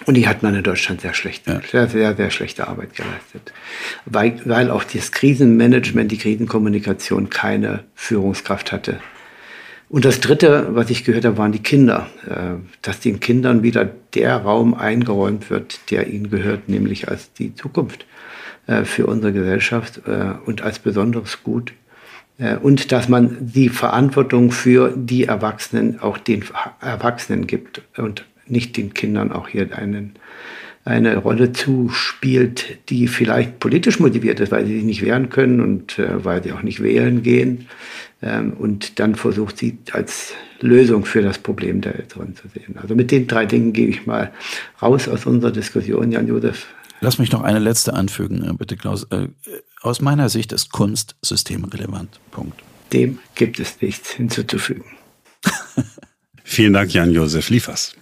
[0.07, 1.61] Und die hat man in Deutschland sehr schlecht, ja.
[1.71, 3.53] sehr, sehr, sehr schlechte Arbeit geleistet.
[4.07, 9.01] Weil, weil auch das Krisenmanagement, die Krisenkommunikation keine Führungskraft hatte.
[9.91, 12.07] Und das Dritte, was ich gehört habe, waren die Kinder.
[12.27, 17.55] Äh, dass den Kindern wieder der Raum eingeräumt wird, der ihnen gehört, nämlich als die
[17.57, 18.07] Zukunft
[18.69, 21.75] äh, für unsere Gesellschaft äh, und als besonderes Gut.
[22.63, 26.43] Und dass man die Verantwortung für die Erwachsenen auch den
[26.81, 30.15] Erwachsenen gibt und nicht den Kindern auch hier einen,
[30.85, 35.99] eine Rolle zuspielt, die vielleicht politisch motiviert ist, weil sie sich nicht wehren können und
[35.99, 37.67] äh, weil sie auch nicht wählen gehen.
[38.23, 42.77] Ähm, und dann versucht sie als Lösung für das Problem der Älteren zu sehen.
[42.81, 44.33] Also mit den drei Dingen gehe ich mal
[44.83, 46.67] raus aus unserer Diskussion, Jan-Josef.
[47.01, 49.05] Lass mich noch eine letzte anfügen, äh, bitte Klaus.
[49.05, 49.29] Äh,
[49.81, 52.21] aus meiner Sicht ist Kunst systemrelevant.
[52.31, 52.61] Punkt.
[52.93, 54.85] Dem gibt es nichts hinzuzufügen.
[56.45, 57.95] Vielen Dank, Jan-Josef Liefers.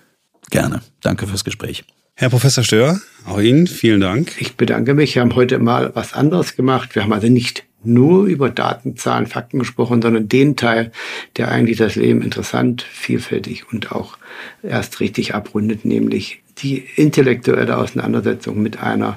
[0.50, 0.80] Gerne.
[1.02, 1.84] Danke fürs Gespräch.
[2.14, 4.32] Herr Professor Stör, auch Ihnen vielen Dank.
[4.40, 5.14] Ich bedanke mich.
[5.14, 6.94] Wir haben heute mal was anderes gemacht.
[6.96, 10.90] Wir haben also nicht nur über Daten, Zahlen, Fakten gesprochen, sondern den Teil,
[11.36, 14.18] der eigentlich das Leben interessant, vielfältig und auch
[14.62, 19.16] erst richtig abrundet, nämlich die intellektuelle Auseinandersetzung mit einer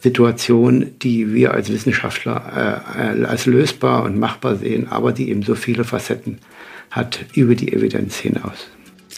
[0.00, 5.54] Situation, die wir als Wissenschaftler äh, als lösbar und machbar sehen, aber die eben so
[5.54, 6.38] viele Facetten
[6.90, 8.68] hat über die Evidenz hinaus.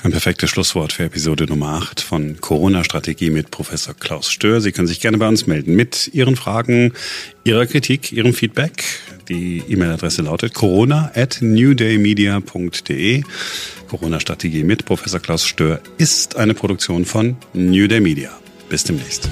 [0.02, 4.62] Ein perfektes Schlusswort für Episode Nummer 8 von Corona-Strategie mit Professor Klaus Stör.
[4.62, 6.94] Sie können sich gerne bei uns melden mit Ihren Fragen,
[7.44, 8.82] Ihrer Kritik, Ihrem Feedback.
[9.28, 13.24] Die E-Mail-Adresse lautet corona at newdaymedia.de.
[13.88, 18.30] Corona-Strategie mit Professor Klaus Stör ist eine Produktion von New Day Media.
[18.70, 19.28] Bis demnächst.